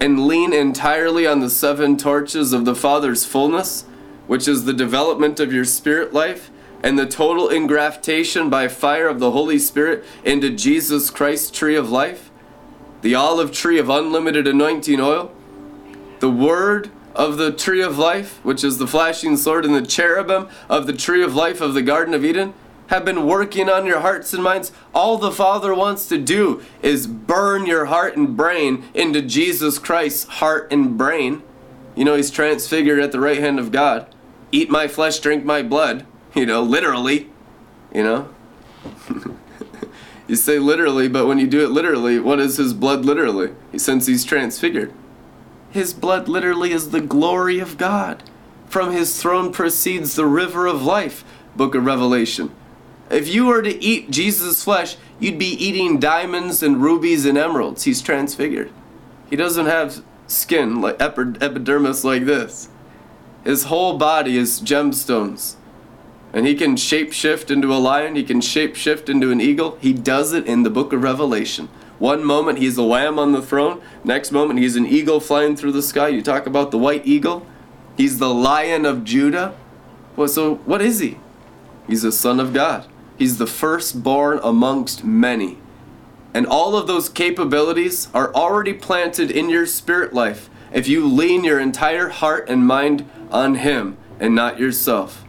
and 0.00 0.26
lean 0.26 0.52
entirely 0.52 1.26
on 1.26 1.40
the 1.40 1.50
seven 1.50 1.96
torches 1.96 2.52
of 2.52 2.64
the 2.64 2.74
Father's 2.74 3.24
fullness, 3.24 3.84
which 4.26 4.46
is 4.46 4.64
the 4.64 4.72
development 4.72 5.40
of 5.40 5.52
your 5.52 5.64
spirit 5.64 6.12
life 6.12 6.50
and 6.82 6.98
the 6.98 7.06
total 7.06 7.48
engraftation 7.48 8.48
by 8.48 8.68
fire 8.68 9.08
of 9.08 9.18
the 9.18 9.32
Holy 9.32 9.58
Spirit 9.58 10.04
into 10.22 10.50
Jesus 10.50 11.10
Christ's 11.10 11.50
tree 11.50 11.74
of 11.74 11.90
life, 11.90 12.30
the 13.02 13.14
olive 13.14 13.50
tree 13.50 13.78
of 13.78 13.90
unlimited 13.90 14.46
anointing 14.46 15.00
oil, 15.00 15.32
the 16.20 16.30
word 16.30 16.90
of 17.14 17.36
the 17.36 17.52
tree 17.52 17.82
of 17.82 17.98
life, 17.98 18.38
which 18.44 18.62
is 18.62 18.78
the 18.78 18.86
flashing 18.86 19.36
sword, 19.36 19.64
and 19.64 19.74
the 19.74 19.82
cherubim 19.82 20.48
of 20.68 20.86
the 20.86 20.92
tree 20.92 21.22
of 21.22 21.34
life 21.34 21.60
of 21.60 21.74
the 21.74 21.82
Garden 21.82 22.14
of 22.14 22.24
Eden, 22.24 22.54
have 22.88 23.04
been 23.04 23.26
working 23.26 23.68
on 23.68 23.86
your 23.86 24.00
hearts 24.00 24.32
and 24.32 24.42
minds. 24.42 24.72
All 24.94 25.18
the 25.18 25.30
Father 25.30 25.74
wants 25.74 26.08
to 26.08 26.18
do 26.18 26.62
is 26.82 27.06
burn 27.06 27.66
your 27.66 27.86
heart 27.86 28.16
and 28.16 28.36
brain 28.36 28.84
into 28.94 29.20
Jesus 29.20 29.78
Christ's 29.78 30.24
heart 30.24 30.72
and 30.72 30.96
brain. 30.96 31.42
You 31.94 32.04
know, 32.04 32.14
He's 32.14 32.30
transfigured 32.30 33.00
at 33.00 33.12
the 33.12 33.20
right 33.20 33.38
hand 33.38 33.58
of 33.58 33.72
God. 33.72 34.14
Eat 34.52 34.70
my 34.70 34.88
flesh, 34.88 35.18
drink 35.18 35.44
my 35.44 35.62
blood. 35.62 36.06
You 36.34 36.46
know, 36.46 36.62
literally. 36.62 37.28
You 37.92 38.04
know? 38.04 38.28
you 40.28 40.36
say 40.36 40.58
literally, 40.58 41.08
but 41.08 41.26
when 41.26 41.38
you 41.38 41.46
do 41.46 41.64
it 41.64 41.70
literally, 41.70 42.18
what 42.18 42.38
is 42.38 42.56
His 42.56 42.72
blood 42.72 43.04
literally? 43.04 43.54
Since 43.76 44.06
He's 44.06 44.24
transfigured. 44.24 44.92
His 45.70 45.92
blood 45.92 46.28
literally 46.28 46.72
is 46.72 46.90
the 46.90 47.00
glory 47.00 47.58
of 47.58 47.78
God. 47.78 48.22
From 48.68 48.92
his 48.92 49.20
throne 49.20 49.52
proceeds 49.52 50.14
the 50.14 50.26
river 50.26 50.66
of 50.66 50.82
life, 50.82 51.24
book 51.56 51.74
of 51.74 51.84
Revelation. 51.84 52.50
If 53.10 53.28
you 53.28 53.46
were 53.46 53.62
to 53.62 53.82
eat 53.82 54.10
Jesus' 54.10 54.64
flesh, 54.64 54.96
you'd 55.18 55.38
be 55.38 55.46
eating 55.46 55.98
diamonds 55.98 56.62
and 56.62 56.82
rubies 56.82 57.24
and 57.24 57.38
emeralds. 57.38 57.84
He's 57.84 58.02
transfigured. 58.02 58.70
He 59.30 59.36
doesn't 59.36 59.66
have 59.66 60.02
skin 60.26 60.80
like 60.80 61.00
epidermis 61.00 62.04
like 62.04 62.24
this. 62.24 62.68
His 63.44 63.64
whole 63.64 63.96
body 63.96 64.36
is 64.36 64.60
gemstones. 64.60 65.56
And 66.32 66.46
he 66.46 66.54
can 66.54 66.76
shapeshift 66.76 67.50
into 67.50 67.72
a 67.72 67.78
lion, 67.78 68.14
he 68.14 68.22
can 68.22 68.40
shapeshift 68.40 69.08
into 69.08 69.30
an 69.30 69.40
eagle. 69.40 69.78
He 69.80 69.94
does 69.94 70.34
it 70.34 70.46
in 70.46 70.62
the 70.62 70.70
book 70.70 70.92
of 70.92 71.02
Revelation. 71.02 71.70
One 71.98 72.24
moment 72.24 72.58
he's 72.58 72.76
a 72.76 72.82
lamb 72.82 73.18
on 73.18 73.32
the 73.32 73.42
throne, 73.42 73.82
next 74.04 74.30
moment 74.30 74.60
he's 74.60 74.76
an 74.76 74.86
eagle 74.86 75.20
flying 75.20 75.56
through 75.56 75.72
the 75.72 75.82
sky. 75.82 76.08
You 76.08 76.22
talk 76.22 76.46
about 76.46 76.70
the 76.70 76.78
white 76.78 77.06
eagle. 77.06 77.46
He's 77.96 78.18
the 78.18 78.32
lion 78.32 78.86
of 78.86 79.04
Judah. 79.04 79.56
Well, 80.14 80.28
so 80.28 80.56
what 80.56 80.80
is 80.80 81.00
he? 81.00 81.18
He's 81.88 82.04
a 82.04 82.12
son 82.12 82.38
of 82.38 82.52
God. 82.52 82.86
He's 83.18 83.38
the 83.38 83.46
firstborn 83.46 84.38
amongst 84.44 85.02
many. 85.02 85.58
And 86.32 86.46
all 86.46 86.76
of 86.76 86.86
those 86.86 87.08
capabilities 87.08 88.08
are 88.14 88.32
already 88.34 88.74
planted 88.74 89.30
in 89.30 89.50
your 89.50 89.66
spirit 89.66 90.12
life 90.12 90.48
if 90.72 90.86
you 90.86 91.06
lean 91.06 91.42
your 91.42 91.58
entire 91.58 92.10
heart 92.10 92.48
and 92.48 92.66
mind 92.66 93.08
on 93.30 93.56
Him 93.56 93.96
and 94.20 94.34
not 94.34 94.60
yourself. 94.60 95.24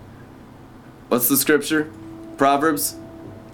What's 1.08 1.30
the 1.30 1.38
scripture? 1.38 1.92
Proverbs 2.38 2.96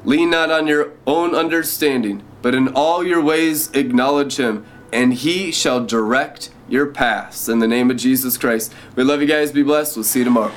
Lean 0.06 0.30
not 0.30 0.51
on 0.51 0.67
your 0.67 0.91
own 1.08 1.34
understanding, 1.34 2.23
but 2.46 2.54
in 2.54 2.68
all 2.76 3.04
your 3.04 3.24
ways 3.24 3.72
acknowledge 3.72 4.36
him, 4.38 4.64
and 4.94 5.16
he 5.16 5.52
shall 5.52 5.84
direct 5.84 6.52
your 6.70 6.86
paths. 6.86 7.50
In 7.50 7.58
the 7.58 7.68
name 7.68 7.90
of 7.90 7.98
Jesus 7.98 8.38
Christ. 8.38 8.72
We 8.96 9.04
love 9.04 9.20
you 9.20 9.26
guys. 9.26 9.52
Be 9.52 9.64
blessed. 9.64 9.98
We'll 9.98 10.04
see 10.04 10.20
you 10.20 10.26
tomorrow. 10.26 10.54